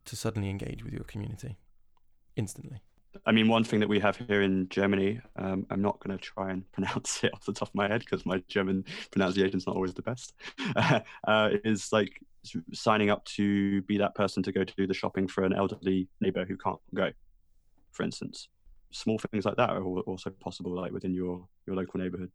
to 0.06 0.16
suddenly 0.16 0.50
engage 0.50 0.84
with 0.84 0.94
your 0.94 1.04
community 1.04 1.58
instantly. 2.36 2.82
I 3.26 3.32
mean, 3.32 3.48
one 3.48 3.64
thing 3.64 3.80
that 3.80 3.90
we 3.90 4.00
have 4.00 4.18
here 4.18 4.42
in 4.42 4.70
Germany, 4.70 5.20
um, 5.38 5.66
I'm 5.70 5.82
not 5.82 6.00
going 6.00 6.18
to 6.18 6.24
try 6.24 6.52
and 6.52 6.70
pronounce 6.72 7.24
it 7.24 7.34
off 7.34 7.46
the 7.46 7.54
top 7.54 7.70
of 7.70 7.76
my 7.76 7.88
head 7.88 8.02
because 8.02 8.26
my 8.26 8.44
German 8.48 8.86
pronunciation 9.12 9.58
is 9.58 9.68
not 9.68 9.76
always 9.76 9.94
the 9.94 10.02
best, 10.02 10.34
uh, 10.76 11.50
is 11.64 11.92
like 11.92 12.22
signing 12.74 13.10
up 13.10 13.24
to 13.26 13.82
be 13.84 13.98
that 13.98 14.16
person 14.16 14.44
to 14.44 14.52
go 14.52 14.64
to 14.64 14.74
do 14.76 14.88
the 14.88 14.94
shopping 14.94 15.28
for 15.28 15.44
an 15.44 15.54
elderly 15.54 16.08
neighbor 16.22 16.46
who 16.46 16.58
can't 16.58 16.80
go, 16.94 17.12
for 17.92 18.04
instance. 18.04 18.50
Small 18.92 19.20
things 19.20 19.46
like 19.46 19.58
that 19.58 19.70
are 19.70 19.84
also 19.84 20.30
possible, 20.30 20.74
like 20.74 20.92
within 20.92 21.14
your 21.14 21.48
your 21.66 21.76
local 21.76 22.00
neighborhood. 22.00 22.32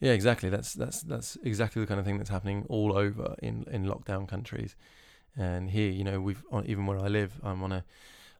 Yeah, 0.00 0.12
exactly. 0.12 0.50
That's 0.50 0.74
that's 0.74 1.02
that's 1.02 1.38
exactly 1.44 1.80
the 1.80 1.86
kind 1.86 2.00
of 2.00 2.06
thing 2.06 2.18
that's 2.18 2.30
happening 2.30 2.66
all 2.68 2.96
over 2.96 3.36
in 3.42 3.64
in 3.70 3.84
lockdown 3.84 4.28
countries. 4.28 4.76
And 5.36 5.70
here, 5.70 5.90
you 5.90 6.04
know, 6.04 6.20
we've 6.20 6.42
even 6.66 6.86
where 6.86 6.98
I 6.98 7.08
live, 7.08 7.40
I'm 7.42 7.62
on 7.62 7.72
a 7.72 7.84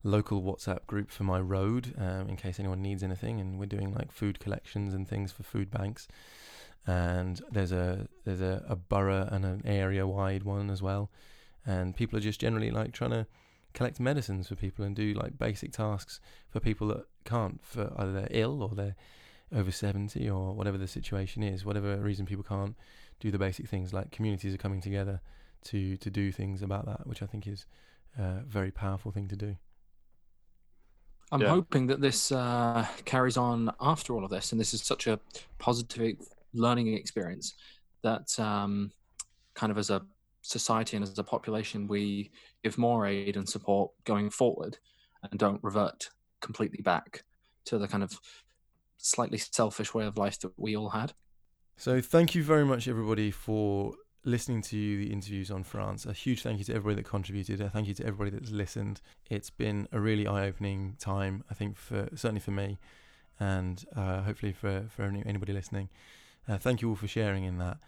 local 0.03 0.43
WhatsApp 0.43 0.87
group 0.87 1.11
for 1.11 1.25
my 1.25 1.41
road 1.41 1.95
um, 1.99 2.29
in 2.29 2.37
case 2.37 2.61
anyone 2.61 2.83
needs 2.83 3.03
anything, 3.03 3.41
and 3.41 3.59
we're 3.59 3.67
doing 3.67 3.93
like 3.93 4.13
food 4.13 4.39
collections 4.39 4.95
and 4.95 5.09
things 5.09 5.33
for 5.33 5.43
food 5.43 5.71
banks 5.71 6.09
and 6.87 7.41
there's 7.51 7.73
a 7.73 8.07
there's 8.25 8.41
a, 8.41 8.65
a 8.69 8.77
borough 8.77 9.29
and 9.31 9.45
an 9.45 9.63
area 9.65 10.07
wide 10.07 10.43
one 10.43 10.71
as 10.71 10.83
well 10.83 11.11
and 11.67 11.97
people 11.97 12.19
are 12.19 12.23
just 12.23 12.41
generally 12.41 12.71
like 12.71 12.93
trying 12.93 13.11
to 13.11 13.27
collect 13.73 13.99
medicines 13.99 14.49
for 14.49 14.55
people 14.55 14.85
and 14.85 14.95
do 14.95 15.15
like 15.15 15.39
basic 15.39 15.73
tasks 15.73 16.21
for 16.49 16.61
people 16.61 16.87
that 16.89 17.05
can't 17.25 17.61
for 17.65 17.93
either 17.97 18.13
they're 18.13 18.29
ill 18.31 18.63
or 18.63 18.71
they're 18.75 18.97
over 19.55 19.71
70 19.71 20.29
or 20.29 20.53
whatever 20.53 20.79
the 20.79 20.89
situation 20.89 21.43
is 21.43 21.65
whatever 21.65 21.97
reason 21.97 22.27
people 22.27 22.45
can't 22.45 22.77
do 23.21 23.31
the 23.31 23.39
basic 23.39 23.67
things 23.67 23.93
like 23.93 24.11
communities 24.11 24.55
are 24.55 24.59
coming 24.59 24.81
together 24.81 25.21
to 25.63 25.97
to 25.97 26.11
do 26.11 26.31
things 26.31 26.63
about 26.63 26.87
that 26.87 27.07
which 27.07 27.23
i 27.23 27.27
think 27.27 27.47
is 27.47 27.67
a 28.19 28.41
very 28.47 28.71
powerful 28.71 29.11
thing 29.11 29.29
to 29.29 29.37
do 29.37 29.57
I'm 31.33 31.41
yeah. 31.41 31.49
hoping 31.49 31.89
that 31.89 32.01
this 32.01 32.31
uh, 32.31 32.87
carries 33.05 33.37
on 33.37 33.73
after 33.81 34.13
all 34.13 34.25
of 34.25 34.31
this, 34.31 34.53
and 34.53 34.61
this 34.61 34.73
is 34.73 34.83
such 34.83 35.09
a 35.09 35.19
positive 35.59 36.17
learning 36.55 36.95
experience 36.95 37.55
that 38.03 38.39
um, 38.39 38.91
kind 39.55 39.71
of 39.71 39.79
as 39.79 39.91
a 39.91 40.03
society 40.43 40.97
and 40.97 41.03
as 41.03 41.19
a 41.19 41.25
population 41.25 41.87
we 41.87 42.31
give 42.63 42.77
more 42.77 43.07
aid 43.07 43.37
and 43.37 43.49
support 43.49 43.91
going 44.05 44.29
forward 44.29 44.77
and 45.23 45.41
don't 45.41 45.63
revert 45.63 46.11
completely 46.41 46.83
back 46.83 47.25
to 47.65 47.79
the 47.79 47.89
kind 47.89 48.03
of 48.03 48.21
slightly 48.99 49.39
selfish 49.39 49.95
way 49.95 50.05
of 50.05 50.19
life 50.19 50.39
that 50.41 50.53
we 50.57 50.77
all 50.77 50.91
had. 50.91 51.13
So 51.77 52.01
thank 52.01 52.35
you 52.35 52.43
very 52.43 52.65
much 52.65 52.87
everybody 52.87 53.31
for 53.31 53.95
listening 54.25 54.63
to 54.63 54.99
the 54.99 55.13
interviews 55.13 55.51
on 55.51 55.65
France. 55.65 56.07
A 56.07 56.13
huge 56.13 56.43
thank 56.43 56.59
you 56.59 56.65
to 56.65 56.75
everybody 56.75 56.97
that 56.97 57.09
contributed. 57.09 57.61
A 57.61 57.69
thank 57.69 57.89
you 57.89 57.95
to 57.95 58.07
everybody 58.07 58.31
that's 58.31 58.51
listened. 58.51 59.01
It's 59.29 59.51
been 59.51 59.89
a 59.93 60.01
really 60.01 60.27
eye-opening 60.27 60.97
time, 60.99 61.45
I 61.51 61.55
think, 61.55 61.77
for 61.77 62.09
certainly 62.15 62.41
for 62.41 62.53
me, 62.53 62.79
and 63.39 63.85
uh, 63.97 64.23
hopefully 64.23 64.53
for 64.53 64.85
for 64.89 65.03
anybody 65.03 65.53
listening. 65.53 65.89
Uh, 66.49 66.59
thank 66.59 66.83
you 66.83 66.91
all 66.91 66.97
for 66.97 67.09
sharing 67.09 67.45
in 67.45 67.59
that. 67.59 67.79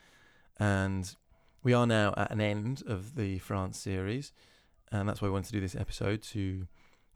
And 0.58 1.14
we 1.62 1.74
are 1.74 1.86
now 1.86 2.14
at 2.16 2.30
an 2.30 2.40
end 2.40 2.82
of 2.86 3.14
the 3.14 3.38
France 3.38 3.78
series, 3.78 4.32
and 4.90 5.08
that's 5.08 5.20
why 5.20 5.28
I 5.28 5.30
wanted 5.30 5.48
to 5.48 5.52
do 5.52 5.60
this 5.60 5.76
episode 5.76 6.22
to 6.22 6.66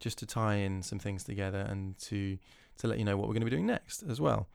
just 0.00 0.18
to 0.18 0.26
tie 0.26 0.56
in 0.56 0.82
some 0.82 0.98
things 0.98 1.24
together 1.24 1.60
and 1.60 1.96
to 1.98 2.38
to 2.78 2.86
let 2.86 2.98
you 2.98 3.04
know 3.04 3.16
what 3.16 3.28
we're 3.28 3.34
going 3.34 3.42
to 3.42 3.50
be 3.50 3.50
doing 3.50 3.66
next 3.66 4.02
as 4.02 4.20
well. 4.20 4.48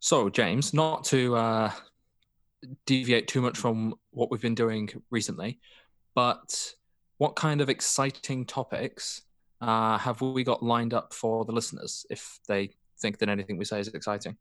So, 0.00 0.28
James, 0.28 0.74
not 0.74 1.04
to 1.04 1.36
uh, 1.36 1.70
deviate 2.86 3.28
too 3.28 3.40
much 3.40 3.56
from 3.56 3.94
what 4.10 4.30
we've 4.30 4.42
been 4.42 4.54
doing 4.54 4.90
recently, 5.10 5.60
but 6.14 6.74
what 7.22 7.36
kind 7.36 7.60
of 7.60 7.70
exciting 7.70 8.44
topics 8.44 9.22
uh, 9.60 9.96
have 9.96 10.20
we 10.20 10.42
got 10.42 10.60
lined 10.60 10.92
up 10.92 11.14
for 11.14 11.44
the 11.44 11.52
listeners 11.52 12.04
if 12.10 12.40
they 12.48 12.68
think 12.98 13.18
that 13.18 13.28
anything 13.28 13.56
we 13.56 13.64
say 13.64 13.78
is 13.78 13.86
exciting? 13.86 14.36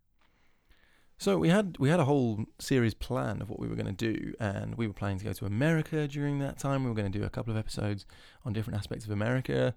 So 1.20 1.38
we 1.38 1.50
had 1.50 1.78
we 1.78 1.90
had 1.90 2.00
a 2.00 2.06
whole 2.06 2.46
series 2.58 2.96
plan 2.96 3.40
of 3.40 3.52
what 3.52 3.60
we 3.60 3.68
were 3.68 3.76
going 3.76 3.96
to 3.96 4.14
do, 4.14 4.34
and 4.40 4.74
we 4.80 4.88
were 4.88 4.96
planning 4.96 5.20
to 5.20 5.26
go 5.26 5.34
to 5.34 5.46
America 5.46 6.08
during 6.08 6.40
that 6.40 6.58
time. 6.58 6.84
We 6.84 6.90
were 6.90 6.96
going 6.96 7.12
to 7.12 7.20
do 7.20 7.24
a 7.24 7.30
couple 7.30 7.52
of 7.52 7.58
episodes 7.58 8.08
on 8.46 8.52
different 8.52 8.80
aspects 8.80 9.06
of 9.06 9.12
America, 9.12 9.76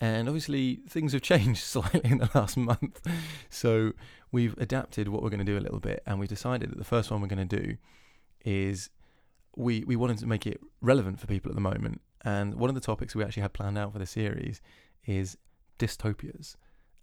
and 0.00 0.26
obviously 0.26 0.80
things 0.88 1.12
have 1.12 1.22
changed 1.32 1.62
slightly 1.62 2.10
in 2.10 2.18
the 2.18 2.30
last 2.34 2.56
month. 2.56 3.00
So 3.48 3.92
we've 4.32 4.58
adapted 4.58 5.06
what 5.06 5.22
we're 5.22 5.30
going 5.30 5.46
to 5.46 5.52
do 5.52 5.56
a 5.56 5.62
little 5.66 5.78
bit, 5.78 6.02
and 6.04 6.18
we 6.18 6.26
decided 6.26 6.72
that 6.72 6.78
the 6.78 6.90
first 6.94 7.12
one 7.12 7.20
we're 7.20 7.28
going 7.28 7.48
to 7.48 7.56
do 7.60 7.76
is 8.44 8.90
we 9.54 9.84
we 9.86 9.94
wanted 9.94 10.18
to 10.18 10.26
make 10.26 10.48
it 10.48 10.60
relevant 10.80 11.20
for 11.20 11.28
people 11.28 11.48
at 11.48 11.54
the 11.54 11.60
moment 11.60 12.00
and 12.24 12.54
one 12.54 12.68
of 12.68 12.74
the 12.74 12.80
topics 12.80 13.14
we 13.14 13.24
actually 13.24 13.42
had 13.42 13.52
planned 13.52 13.78
out 13.78 13.92
for 13.92 13.98
the 13.98 14.06
series 14.06 14.60
is 15.06 15.36
dystopias. 15.78 16.56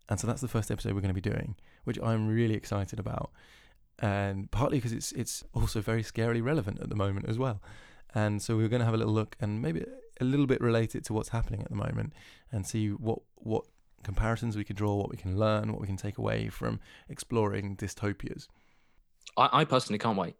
And 0.09 0.19
so 0.19 0.27
that's 0.27 0.41
the 0.41 0.47
first 0.47 0.71
episode 0.71 0.93
we're 0.93 1.01
going 1.01 1.13
to 1.13 1.21
be 1.21 1.21
doing, 1.21 1.55
which 1.83 1.99
I'm 2.01 2.27
really 2.27 2.55
excited 2.55 2.99
about. 2.99 3.31
And 3.99 4.49
partly 4.51 4.77
because 4.77 4.93
it's 4.93 5.11
it's 5.13 5.43
also 5.53 5.81
very 5.81 6.03
scarily 6.03 6.43
relevant 6.43 6.79
at 6.81 6.89
the 6.89 6.95
moment 6.95 7.27
as 7.27 7.37
well. 7.37 7.61
And 8.13 8.41
so 8.41 8.55
we 8.55 8.63
are 8.63 8.69
going 8.69 8.79
to 8.79 8.85
have 8.85 8.93
a 8.93 8.97
little 8.97 9.13
look 9.13 9.35
and 9.39 9.61
maybe 9.61 9.83
a 10.21 10.23
little 10.23 10.47
bit 10.47 10.61
relate 10.61 10.95
it 10.95 11.03
to 11.05 11.13
what's 11.13 11.29
happening 11.29 11.61
at 11.61 11.69
the 11.69 11.75
moment 11.75 12.13
and 12.51 12.65
see 12.65 12.89
what 12.89 13.19
what 13.35 13.65
comparisons 14.03 14.55
we 14.55 14.63
can 14.63 14.75
draw, 14.75 14.95
what 14.95 15.09
we 15.09 15.17
can 15.17 15.37
learn, 15.37 15.71
what 15.71 15.81
we 15.81 15.87
can 15.87 15.97
take 15.97 16.17
away 16.17 16.47
from 16.47 16.79
exploring 17.09 17.75
dystopias. 17.75 18.47
I, 19.35 19.49
I 19.51 19.65
personally 19.65 19.99
can't 19.99 20.17
wait. 20.17 20.35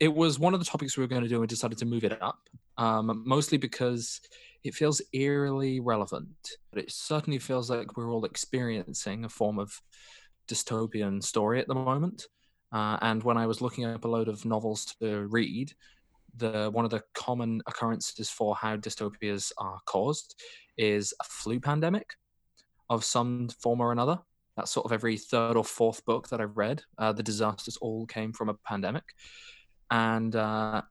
It 0.00 0.12
was 0.12 0.38
one 0.38 0.54
of 0.54 0.60
the 0.60 0.66
topics 0.66 0.96
we 0.96 1.02
were 1.02 1.08
going 1.08 1.22
to 1.22 1.28
do 1.28 1.40
and 1.40 1.48
decided 1.48 1.78
to 1.78 1.86
move 1.86 2.04
it 2.04 2.20
up, 2.20 2.40
um, 2.78 3.22
mostly 3.24 3.58
because 3.58 4.20
it 4.64 4.74
feels 4.74 5.00
eerily 5.12 5.80
relevant. 5.80 6.28
But 6.72 6.82
it 6.82 6.90
certainly 6.90 7.38
feels 7.38 7.70
like 7.70 7.96
we're 7.96 8.12
all 8.12 8.24
experiencing 8.24 9.24
a 9.24 9.28
form 9.28 9.58
of 9.58 9.80
dystopian 10.48 11.22
story 11.22 11.60
at 11.60 11.68
the 11.68 11.74
moment. 11.74 12.26
Uh, 12.72 12.98
and 13.02 13.22
when 13.22 13.36
I 13.36 13.46
was 13.46 13.60
looking 13.60 13.84
up 13.84 14.04
a 14.04 14.08
load 14.08 14.28
of 14.28 14.44
novels 14.44 14.96
to 15.00 15.26
read, 15.28 15.72
the 16.36 16.68
one 16.72 16.84
of 16.84 16.90
the 16.90 17.02
common 17.14 17.62
occurrences 17.66 18.28
for 18.28 18.56
how 18.56 18.76
dystopias 18.76 19.52
are 19.58 19.78
caused 19.86 20.34
is 20.76 21.14
a 21.20 21.24
flu 21.24 21.60
pandemic 21.60 22.14
of 22.90 23.04
some 23.04 23.48
form 23.60 23.80
or 23.80 23.92
another. 23.92 24.18
That's 24.56 24.72
sort 24.72 24.86
of 24.86 24.92
every 24.92 25.16
third 25.16 25.56
or 25.56 25.64
fourth 25.64 26.04
book 26.04 26.28
that 26.28 26.40
I've 26.40 26.56
read. 26.56 26.82
Uh, 26.98 27.12
the 27.12 27.22
disasters 27.22 27.76
all 27.78 28.06
came 28.06 28.32
from 28.32 28.48
a 28.48 28.54
pandemic, 28.54 29.04
and 29.90 30.34
uh, 30.34 30.82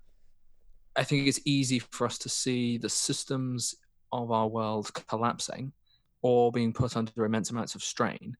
I 0.95 1.03
think 1.03 1.27
it's 1.27 1.41
easy 1.45 1.79
for 1.79 2.05
us 2.05 2.17
to 2.19 2.29
see 2.29 2.77
the 2.77 2.89
systems 2.89 3.75
of 4.11 4.31
our 4.31 4.47
world 4.47 4.93
collapsing 5.07 5.73
or 6.21 6.51
being 6.51 6.71
put 6.71 6.95
under 6.95 7.25
immense 7.25 7.49
amounts 7.49 7.75
of 7.75 7.83
strain. 7.83 8.35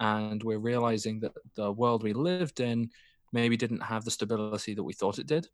And 0.00 0.42
we're 0.42 0.58
realizing 0.58 1.20
that 1.20 1.32
the 1.56 1.72
world 1.72 2.02
we 2.02 2.12
lived 2.12 2.60
in 2.60 2.90
maybe 3.32 3.56
didn't 3.56 3.82
have 3.82 4.04
the 4.04 4.10
stability 4.10 4.74
that 4.74 4.82
we 4.82 4.92
thought 4.92 5.18
it 5.18 5.26
did. 5.26 5.48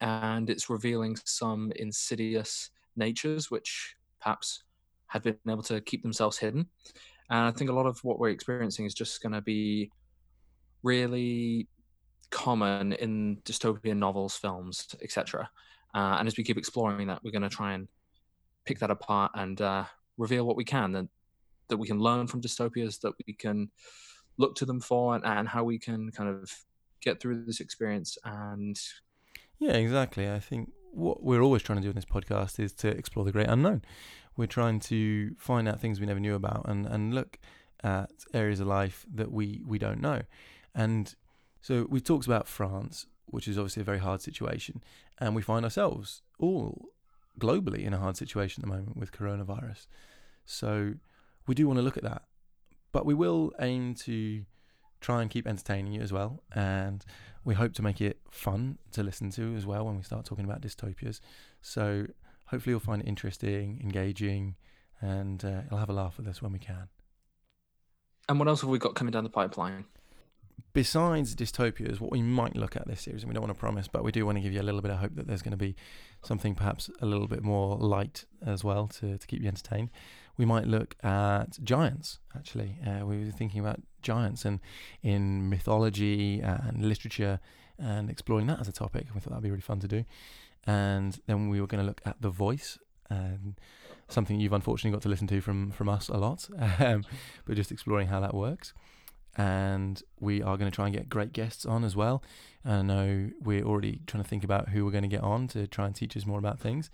And 0.00 0.48
it's 0.48 0.70
revealing 0.70 1.16
some 1.24 1.72
insidious 1.76 2.70
natures 2.96 3.50
which 3.50 3.96
perhaps 4.20 4.64
had 5.08 5.22
been 5.22 5.36
able 5.48 5.62
to 5.64 5.80
keep 5.82 6.02
themselves 6.02 6.38
hidden. 6.38 6.66
And 7.28 7.40
I 7.46 7.50
think 7.50 7.70
a 7.70 7.74
lot 7.74 7.86
of 7.86 8.02
what 8.02 8.18
we're 8.18 8.30
experiencing 8.30 8.86
is 8.86 8.94
just 8.94 9.22
going 9.22 9.32
to 9.32 9.42
be 9.42 9.90
really 10.82 11.68
common 12.30 12.92
in 12.94 13.38
dystopian 13.44 13.98
novels, 13.98 14.36
films, 14.36 14.94
etc. 15.02 15.50
Uh, 15.94 16.16
and 16.18 16.28
as 16.28 16.36
we 16.36 16.44
keep 16.44 16.58
exploring 16.58 17.08
that, 17.08 17.22
we're 17.22 17.32
going 17.32 17.42
to 17.42 17.48
try 17.48 17.72
and 17.72 17.88
pick 18.64 18.78
that 18.78 18.90
apart 18.90 19.32
and 19.34 19.60
uh, 19.60 19.84
reveal 20.16 20.46
what 20.46 20.56
we 20.56 20.64
can 20.64 20.92
that 20.92 21.08
that 21.68 21.76
we 21.78 21.86
can 21.86 22.00
learn 22.00 22.26
from 22.26 22.40
dystopias, 22.40 23.00
that 23.00 23.12
we 23.26 23.32
can 23.32 23.70
look 24.36 24.56
to 24.56 24.66
them 24.66 24.80
for, 24.80 25.14
and, 25.14 25.24
and 25.24 25.48
how 25.48 25.64
we 25.64 25.78
can 25.78 26.10
kind 26.10 26.28
of 26.28 26.52
get 27.00 27.20
through 27.20 27.44
this 27.44 27.60
experience. 27.60 28.18
And 28.24 28.78
yeah, 29.58 29.72
exactly. 29.72 30.28
I 30.28 30.40
think 30.40 30.72
what 30.92 31.22
we're 31.22 31.40
always 31.40 31.62
trying 31.62 31.78
to 31.78 31.82
do 31.82 31.90
in 31.90 31.94
this 31.94 32.04
podcast 32.04 32.58
is 32.58 32.72
to 32.74 32.88
explore 32.88 33.24
the 33.24 33.32
great 33.32 33.48
unknown. 33.48 33.82
We're 34.36 34.46
trying 34.46 34.80
to 34.80 35.34
find 35.38 35.68
out 35.68 35.80
things 35.80 36.00
we 36.00 36.06
never 36.06 36.20
knew 36.20 36.34
about 36.34 36.66
and, 36.68 36.86
and 36.86 37.14
look 37.14 37.38
at 37.82 38.10
areas 38.34 38.60
of 38.60 38.66
life 38.66 39.06
that 39.14 39.30
we, 39.30 39.62
we 39.66 39.78
don't 39.78 40.00
know. 40.00 40.22
And 40.74 41.14
so 41.60 41.86
we 41.88 42.00
talked 42.00 42.26
about 42.26 42.48
France, 42.48 43.06
which 43.26 43.46
is 43.46 43.58
obviously 43.58 43.82
a 43.82 43.84
very 43.84 43.98
hard 43.98 44.22
situation, 44.22 44.82
and 45.18 45.34
we 45.34 45.42
find 45.42 45.64
ourselves 45.64 46.22
all 46.38 46.90
globally 47.38 47.84
in 47.84 47.94
a 47.94 47.98
hard 47.98 48.16
situation 48.16 48.62
at 48.62 48.68
the 48.68 48.74
moment 48.76 48.96
with 48.96 49.12
coronavirus. 49.12 49.86
So 50.44 50.94
we 51.46 51.54
do 51.54 51.66
want 51.66 51.78
to 51.78 51.82
look 51.82 51.96
at 51.96 52.02
that, 52.02 52.22
but 52.92 53.06
we 53.06 53.14
will 53.14 53.52
aim 53.60 53.94
to 54.06 54.44
try 55.00 55.22
and 55.22 55.30
keep 55.30 55.46
entertaining 55.46 55.92
you 55.92 56.00
as 56.00 56.12
well, 56.12 56.42
and 56.54 57.04
we 57.44 57.54
hope 57.54 57.72
to 57.74 57.82
make 57.82 58.00
it 58.00 58.20
fun 58.30 58.78
to 58.92 59.02
listen 59.02 59.30
to 59.30 59.54
as 59.56 59.64
well 59.64 59.86
when 59.86 59.96
we 59.96 60.02
start 60.02 60.26
talking 60.26 60.44
about 60.44 60.60
dystopias. 60.60 61.20
So 61.62 62.06
hopefully 62.46 62.72
you'll 62.72 62.80
find 62.80 63.00
it 63.00 63.08
interesting, 63.08 63.80
engaging, 63.82 64.56
and 65.00 65.42
uh, 65.44 65.62
you'll 65.70 65.80
have 65.80 65.88
a 65.88 65.94
laugh 65.94 66.18
with 66.18 66.28
us 66.28 66.42
when 66.42 66.52
we 66.52 66.58
can. 66.58 66.88
And 68.28 68.38
what 68.38 68.48
else 68.48 68.60
have 68.60 68.70
we 68.70 68.78
got 68.78 68.94
coming 68.94 69.12
down 69.12 69.24
the 69.24 69.30
pipeline? 69.30 69.86
Besides 70.72 71.34
dystopias, 71.34 72.00
what 72.00 72.10
we 72.10 72.22
might 72.22 72.56
look 72.56 72.76
at 72.76 72.86
this 72.86 73.02
series, 73.02 73.22
and 73.22 73.30
we 73.30 73.34
don't 73.34 73.42
want 73.42 73.54
to 73.54 73.58
promise, 73.58 73.88
but 73.88 74.04
we 74.04 74.12
do 74.12 74.24
want 74.26 74.36
to 74.36 74.42
give 74.42 74.52
you 74.52 74.60
a 74.60 74.64
little 74.64 74.80
bit 74.80 74.90
of 74.90 74.98
hope 74.98 75.14
that 75.14 75.26
there's 75.26 75.42
going 75.42 75.52
to 75.52 75.56
be 75.56 75.76
something 76.22 76.54
perhaps 76.54 76.90
a 77.00 77.06
little 77.06 77.26
bit 77.26 77.42
more 77.42 77.76
light 77.76 78.24
as 78.44 78.64
well 78.64 78.86
to, 78.86 79.18
to 79.18 79.26
keep 79.26 79.42
you 79.42 79.48
entertained. 79.48 79.90
We 80.36 80.44
might 80.44 80.66
look 80.66 80.96
at 81.02 81.62
giants, 81.62 82.18
actually. 82.36 82.78
Uh, 82.86 83.04
we 83.04 83.24
were 83.24 83.30
thinking 83.30 83.60
about 83.60 83.80
giants 84.02 84.44
and 84.44 84.60
in 85.02 85.48
mythology 85.48 86.40
and 86.40 86.84
literature 86.84 87.40
and 87.78 88.10
exploring 88.10 88.46
that 88.46 88.60
as 88.60 88.68
a 88.68 88.72
topic. 88.72 89.06
We 89.14 89.20
thought 89.20 89.30
that'd 89.30 89.42
be 89.42 89.50
really 89.50 89.60
fun 89.60 89.80
to 89.80 89.88
do. 89.88 90.04
And 90.66 91.18
then 91.26 91.48
we 91.48 91.60
were 91.60 91.66
going 91.66 91.82
to 91.82 91.86
look 91.86 92.00
at 92.04 92.20
The 92.20 92.30
Voice, 92.30 92.78
and 93.08 93.58
something 94.08 94.40
you've 94.40 94.52
unfortunately 94.52 94.94
got 94.94 95.02
to 95.02 95.08
listen 95.08 95.26
to 95.28 95.40
from, 95.40 95.70
from 95.72 95.88
us 95.88 96.08
a 96.08 96.16
lot, 96.16 96.48
um, 96.78 97.04
but 97.44 97.56
just 97.56 97.72
exploring 97.72 98.08
how 98.08 98.20
that 98.20 98.34
works 98.34 98.72
and 99.36 100.02
we 100.18 100.42
are 100.42 100.56
going 100.56 100.70
to 100.70 100.74
try 100.74 100.86
and 100.86 100.94
get 100.94 101.08
great 101.08 101.32
guests 101.32 101.64
on 101.64 101.84
as 101.84 101.94
well. 101.94 102.22
I 102.64 102.82
know 102.82 103.30
we're 103.40 103.64
already 103.64 104.00
trying 104.06 104.22
to 104.22 104.28
think 104.28 104.44
about 104.44 104.70
who 104.70 104.84
we're 104.84 104.90
going 104.90 105.02
to 105.02 105.08
get 105.08 105.22
on 105.22 105.48
to 105.48 105.66
try 105.66 105.86
and 105.86 105.94
teach 105.94 106.16
us 106.16 106.26
more 106.26 106.38
about 106.38 106.58
things. 106.58 106.90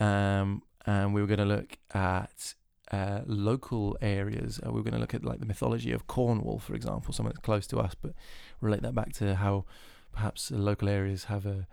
Um, 0.00 0.62
and 0.86 1.12
we 1.12 1.20
were 1.20 1.26
going 1.26 1.38
to 1.38 1.44
look 1.44 1.78
at 1.92 2.54
uh, 2.90 3.20
local 3.26 3.96
areas. 4.00 4.60
Uh, 4.64 4.72
we 4.72 4.80
are 4.80 4.84
going 4.84 4.94
to 4.94 5.00
look 5.00 5.14
at 5.14 5.24
like 5.24 5.40
the 5.40 5.46
mythology 5.46 5.92
of 5.92 6.06
Cornwall, 6.06 6.58
for 6.58 6.74
example, 6.74 7.12
something 7.12 7.32
that's 7.32 7.44
close 7.44 7.66
to 7.68 7.78
us, 7.78 7.94
but 7.94 8.12
relate 8.60 8.82
that 8.82 8.94
back 8.94 9.12
to 9.14 9.36
how 9.36 9.64
perhaps 10.12 10.50
local 10.50 10.88
areas 10.88 11.24
have 11.24 11.44
a 11.46 11.66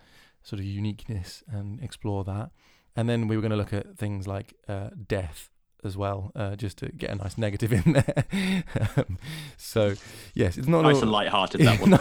sort 0.44 0.60
of 0.60 0.66
uniqueness 0.66 1.44
and 1.48 1.82
explore 1.82 2.24
that. 2.26 2.52
And 2.96 3.10
then 3.10 3.28
we 3.28 3.36
were 3.36 3.42
going 3.42 3.52
to 3.52 3.58
look 3.58 3.74
at 3.74 3.98
things 3.98 4.28
like 4.28 4.54
uh, 4.68 4.90
death 5.08 5.50
as 5.84 5.96
well, 5.96 6.32
uh, 6.36 6.56
just 6.56 6.78
to 6.80 6.92
get 6.92 7.12
a 7.12 7.16
nice 7.16 7.38
negative 7.38 7.72
in 7.72 7.94
there. 7.94 8.64
um, 8.98 9.18
so, 9.58 9.94
yes, 10.34 10.58
it's 10.58 10.68
not 10.68 10.82
nice 10.82 10.96
all, 10.96 11.04
and 11.04 11.12
light-hearted 11.12 11.62
that 11.66 11.80
one. 11.80 11.92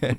light. 0.00 0.18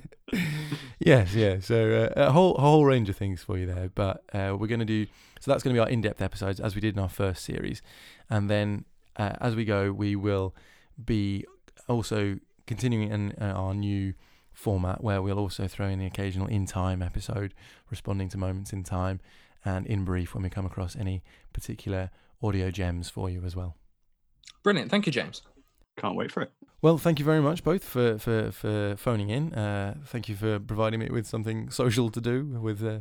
yes, 1.00 1.34
yeah. 1.34 1.60
So 1.60 2.10
uh, 2.16 2.28
a 2.28 2.32
whole 2.32 2.56
a 2.56 2.62
whole 2.62 2.86
range 2.86 3.10
of 3.10 3.16
things 3.16 3.42
for 3.42 3.58
you 3.58 3.66
there, 3.66 3.90
but 3.94 4.24
uh, 4.34 4.56
we're 4.58 4.68
going 4.68 4.80
to 4.80 4.86
do. 4.86 5.06
So 5.40 5.52
that's 5.52 5.64
going 5.64 5.76
to 5.76 5.78
be 5.78 5.82
our 5.82 5.90
in-depth 5.90 6.22
episodes 6.22 6.60
as 6.60 6.76
we 6.76 6.82
did 6.82 6.96
in 6.96 7.00
our 7.02 7.10
first 7.10 7.44
series, 7.44 7.82
and 8.30 8.50
then 8.50 8.86
uh, 9.18 9.34
as 9.40 9.56
we 9.56 9.66
go, 9.66 9.92
we 9.92 10.16
will 10.16 10.56
be 11.04 11.46
also 11.88 12.38
continuing 12.66 13.10
in 13.10 13.34
uh, 13.42 13.46
our 13.46 13.74
new 13.74 14.14
format 14.54 15.04
where 15.04 15.22
we'll 15.22 15.40
also 15.40 15.68
throw 15.68 15.88
in 15.88 16.00
the 16.00 16.06
occasional 16.06 16.48
in 16.48 16.66
time 16.66 17.02
episode 17.02 17.54
responding 17.90 18.30
to 18.30 18.38
moments 18.38 18.72
in 18.72 18.84
time 18.84 19.20
and 19.66 19.86
in 19.88 20.04
brief 20.04 20.34
when 20.34 20.44
we 20.44 20.50
come 20.50 20.66
across 20.66 20.96
any 20.96 21.24
particular 21.54 22.10
audio 22.42 22.72
gems 22.72 23.10
for 23.10 23.30
you 23.30 23.44
as 23.44 23.56
well. 23.56 23.78
Brilliant. 24.64 24.92
Thank 24.92 25.06
you, 25.06 25.12
James. 25.12 25.42
Can't 25.98 26.16
wait 26.16 26.32
for 26.32 26.42
it. 26.42 26.52
Well, 26.82 26.98
thank 26.98 27.18
you 27.18 27.26
very 27.26 27.42
much 27.42 27.64
both 27.64 27.84
for, 27.84 28.18
for, 28.18 28.52
for 28.52 28.96
phoning 28.98 29.30
in. 29.30 29.54
Uh, 29.54 29.96
thank 30.06 30.28
you 30.28 30.36
for 30.36 30.60
providing 30.60 31.00
me 31.00 31.08
with 31.10 31.26
something 31.26 31.70
social 31.82 32.10
to 32.10 32.20
do 32.20 32.60
with 32.62 32.84
uh, 32.84 33.00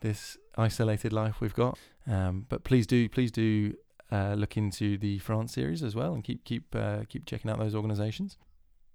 this 0.00 0.38
isolated 0.56 1.12
life 1.12 1.40
we've 1.40 1.54
got. 1.54 1.78
Um, 2.06 2.46
but 2.48 2.62
please 2.62 2.86
do, 2.86 3.08
please 3.08 3.32
do 3.32 3.74
uh, 4.12 4.34
look 4.34 4.56
into 4.56 4.98
the 4.98 5.18
France 5.18 5.52
series 5.52 5.82
as 5.82 5.96
well, 5.96 6.14
and 6.14 6.22
keep 6.22 6.44
keep 6.44 6.76
uh, 6.76 7.00
keep 7.08 7.26
checking 7.26 7.50
out 7.50 7.58
those 7.58 7.74
organisations. 7.74 8.36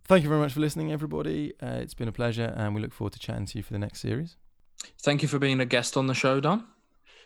Thank 0.05 0.23
you 0.23 0.29
very 0.29 0.41
much 0.41 0.53
for 0.53 0.60
listening, 0.60 0.91
everybody. 0.91 1.53
Uh, 1.62 1.79
it's 1.82 1.93
been 1.93 2.08
a 2.08 2.13
pleasure, 2.13 2.53
and 2.55 2.73
we 2.73 2.82
look 2.82 2.93
forward 2.93 3.13
to 3.13 3.19
chatting 3.19 3.45
to 3.47 3.58
you 3.58 3.63
for 3.63 3.73
the 3.73 3.79
next 3.79 3.99
series. 3.99 4.38
Thank 5.01 5.21
you 5.21 5.27
for 5.27 5.38
being 5.38 5.60
a 5.60 5.65
guest 5.65 5.97
on 5.97 6.08
the 6.08 6.13
show, 6.13 6.39
Dom. 6.39 6.67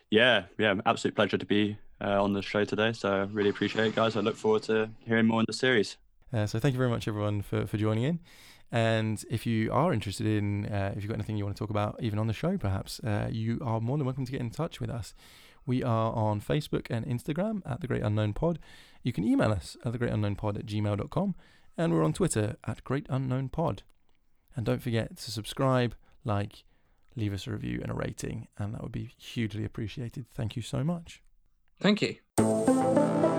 Yeah, 0.09 0.43
yeah, 0.57 0.75
absolute 0.85 1.15
pleasure 1.15 1.37
to 1.37 1.45
be 1.45 1.77
uh, 2.01 2.21
on 2.23 2.33
the 2.33 2.41
show 2.41 2.65
today. 2.65 2.93
So 2.93 3.27
really 3.31 3.49
appreciate 3.49 3.87
it, 3.87 3.95
guys. 3.95 4.15
I 4.15 4.19
look 4.19 4.35
forward 4.35 4.63
to 4.63 4.89
hearing 5.05 5.25
more 5.25 5.39
in 5.39 5.45
the 5.47 5.53
series. 5.53 5.97
Uh, 6.31 6.45
so 6.45 6.59
thank 6.59 6.73
you 6.73 6.77
very 6.77 6.89
much, 6.89 7.07
everyone, 7.07 7.41
for, 7.41 7.65
for 7.65 7.77
joining 7.77 8.03
in. 8.03 8.19
And 8.71 9.23
if 9.29 9.45
you 9.45 9.71
are 9.71 9.93
interested 9.93 10.25
in, 10.25 10.65
uh, 10.65 10.93
if 10.95 11.03
you've 11.03 11.09
got 11.09 11.15
anything 11.15 11.37
you 11.37 11.45
want 11.45 11.55
to 11.55 11.59
talk 11.59 11.69
about, 11.69 11.97
even 12.01 12.17
on 12.17 12.25
the 12.25 12.33
show, 12.33 12.57
perhaps, 12.57 12.99
uh, 13.01 13.27
you 13.31 13.59
are 13.63 13.79
more 13.79 13.97
than 13.97 14.05
welcome 14.05 14.25
to 14.25 14.31
get 14.31 14.41
in 14.41 14.49
touch 14.49 14.79
with 14.79 14.89
us. 14.89 15.13
We 15.65 15.83
are 15.83 16.11
on 16.13 16.41
Facebook 16.41 16.87
and 16.89 17.05
Instagram 17.05 17.61
at 17.65 17.81
The 17.81 17.87
Great 17.87 18.01
Unknown 18.01 18.33
Pod. 18.33 18.59
You 19.03 19.13
can 19.13 19.23
email 19.23 19.51
us 19.51 19.77
at 19.85 19.93
thegreatunknownpod 19.93 20.57
at 20.57 20.65
gmail.com. 20.65 21.35
And 21.77 21.93
we're 21.93 22.03
on 22.03 22.13
Twitter 22.13 22.55
at 22.67 22.83
Great 22.83 23.05
Unknown 23.09 23.49
Pod. 23.49 23.83
And 24.55 24.65
don't 24.65 24.81
forget 24.81 25.17
to 25.17 25.31
subscribe, 25.31 25.95
like, 26.25 26.63
leave 27.15 27.33
us 27.33 27.47
a 27.47 27.51
review 27.51 27.79
and 27.81 27.91
a 27.91 27.95
rating, 27.95 28.47
and 28.57 28.73
that 28.73 28.81
would 28.81 28.91
be 28.91 29.13
hugely 29.17 29.65
appreciated. 29.65 30.25
Thank 30.33 30.55
you 30.55 30.61
so 30.61 30.83
much. 30.83 31.21
Thank 31.79 32.01
you. 32.01 33.32